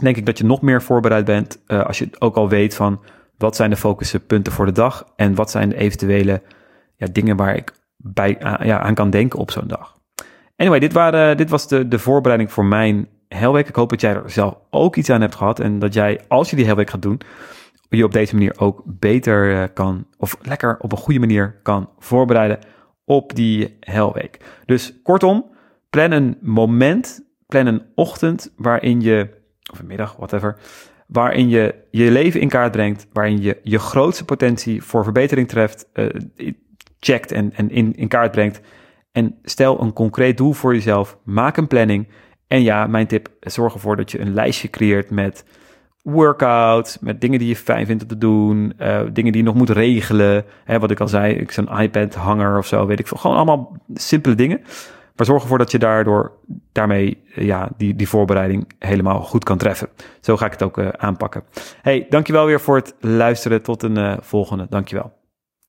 denk 0.02 0.18
ik 0.18 0.26
dat 0.26 0.38
je 0.38 0.46
nog 0.46 0.62
meer 0.62 0.82
voorbereid 0.82 1.26
bent 1.26 1.62
uh, 1.68 1.86
als 1.86 1.98
je 1.98 2.10
ook 2.20 2.36
al 2.36 2.50
weet 2.50 2.76
van 2.76 3.00
wat 3.38 3.56
zijn 3.56 3.70
de 3.70 3.76
focuspunten 3.76 4.54
voor 4.54 4.66
de 4.66 4.72
dag 4.72 5.06
en 5.16 5.36
wat 5.36 5.52
zijn 5.52 5.70
de 5.70 5.76
eventuele 5.76 6.42
ja, 6.96 7.08
dingen 7.12 7.36
waar 7.36 7.56
ik 7.56 7.74
bij, 7.98 8.38
ja, 8.40 8.80
aan 8.80 8.94
kan 8.94 9.10
denken 9.10 9.40
op 9.40 9.52
zo'n 9.52 9.68
dag. 9.68 9.98
Anyway, 10.56 10.80
dit, 10.80 10.94
waren, 10.94 11.38
dit 11.38 11.50
was 11.50 11.68
de, 11.68 11.88
de 11.88 12.00
voorbereiding 12.00 12.52
voor 12.52 12.66
mijn 12.66 13.08
helweek. 13.34 13.68
Ik 13.68 13.76
hoop 13.76 13.90
dat 13.90 14.02
jij 14.02 14.14
er 14.14 14.30
zelf 14.30 14.56
ook 14.70 14.96
iets 14.96 15.10
aan 15.10 15.22
hebt 15.22 15.36
gehad 15.36 15.60
en 15.60 15.80
dat 15.80 15.94
jij, 15.94 16.22
als 16.28 16.50
je 16.50 16.56
die 16.56 16.66
helweek 16.66 16.90
gaat 16.90 17.02
doen, 17.02 17.22
je 17.90 18.04
op 18.04 18.14
deze 18.14 18.36
manier 18.36 18.54
ook 18.58 18.82
beter 18.86 19.52
uh, 19.52 19.64
kan, 19.74 20.08
of 20.18 20.38
lekker 20.42 20.78
op 20.80 20.92
een 20.92 20.98
goede 20.98 21.20
manier 21.20 21.60
kan 21.64 21.90
voorbereiden 22.00 22.60
op 23.06 23.36
die 23.36 23.78
helweek. 23.80 24.40
Dus 24.66 25.02
kortom, 25.04 25.46
plan 25.90 26.12
een 26.12 26.38
moment, 26.42 27.26
plan 27.48 27.66
een 27.66 27.84
ochtend 27.96 28.54
waarin 28.58 29.02
je, 29.02 29.30
of 29.72 29.80
een 29.80 29.88
middag, 29.88 30.16
whatever, 30.16 30.58
waarin 31.08 31.50
je 31.50 31.76
je 31.92 32.12
leven 32.12 32.42
in 32.42 32.50
kaart 32.50 32.72
brengt, 32.72 33.08
waarin 33.14 33.42
je 33.42 33.60
je 33.64 33.80
grootste 33.80 34.26
potentie 34.26 34.84
voor 34.84 35.04
verbetering 35.04 35.48
treft, 35.48 35.90
uh, 35.94 36.06
checkt 37.00 37.32
en, 37.32 37.54
en 37.54 37.70
in, 37.70 37.96
in 37.96 38.08
kaart 38.08 38.32
brengt. 38.32 38.62
En 39.12 39.36
stel 39.44 39.82
een 39.82 39.94
concreet 39.94 40.38
doel 40.38 40.54
voor 40.54 40.74
jezelf, 40.74 41.18
maak 41.24 41.58
een 41.58 41.68
planning. 41.68 42.08
En 42.54 42.64
ja, 42.64 42.88
mijn 42.88 43.08
tip, 43.08 43.30
zorg 43.40 43.74
ervoor 43.74 43.96
dat 43.96 44.12
je 44.12 44.20
een 44.20 44.34
lijstje 44.34 44.70
creëert 44.70 45.10
met 45.10 45.46
workout, 46.02 46.98
met 47.02 47.22
dingen 47.22 47.40
die 47.40 47.48
je 47.48 47.56
fijn 47.56 47.86
vindt 47.86 48.02
om 48.02 48.08
te 48.08 48.18
doen, 48.18 48.74
uh, 48.80 49.02
dingen 49.14 49.32
die 49.32 49.42
je 49.42 49.48
nog 49.48 49.56
moet 49.56 49.70
regelen. 49.70 50.46
Hè, 50.64 50.80
wat 50.80 50.92
ik 50.92 51.00
al 51.00 51.08
zei, 51.08 51.34
ik 51.34 51.52
zo'n 51.52 51.80
iPad-hanger 51.80 52.58
of 52.58 52.66
zo, 52.66 52.86
weet 52.86 53.00
ik 53.00 53.08
veel. 53.08 53.18
Gewoon 53.18 53.36
allemaal 53.36 53.78
simpele 53.94 54.36
dingen. 54.36 54.62
Maar 55.16 55.26
zorg 55.26 55.42
ervoor 55.42 55.58
dat 55.58 55.72
je 55.72 55.80
daardoor, 55.80 56.32
daarmee 56.72 57.18
uh, 57.36 57.46
ja, 57.46 57.70
die, 57.78 57.96
die 57.96 58.10
voorbereiding 58.10 58.72
helemaal 58.80 59.22
goed 59.22 59.44
kan 59.44 59.58
treffen. 59.58 59.90
Zo 60.20 60.38
ga 60.38 60.46
ik 60.46 60.52
het 60.52 60.64
ook 60.64 60.78
uh, 60.78 60.88
aanpakken. 60.90 61.44
Hey, 61.82 62.06
dankjewel 62.10 62.46
weer 62.46 62.62
voor 62.62 62.76
het 62.76 62.96
luisteren. 63.00 63.62
Tot 63.62 63.84
een 63.84 64.18
volgende. 64.22 64.66
Dankjewel. 64.70 65.23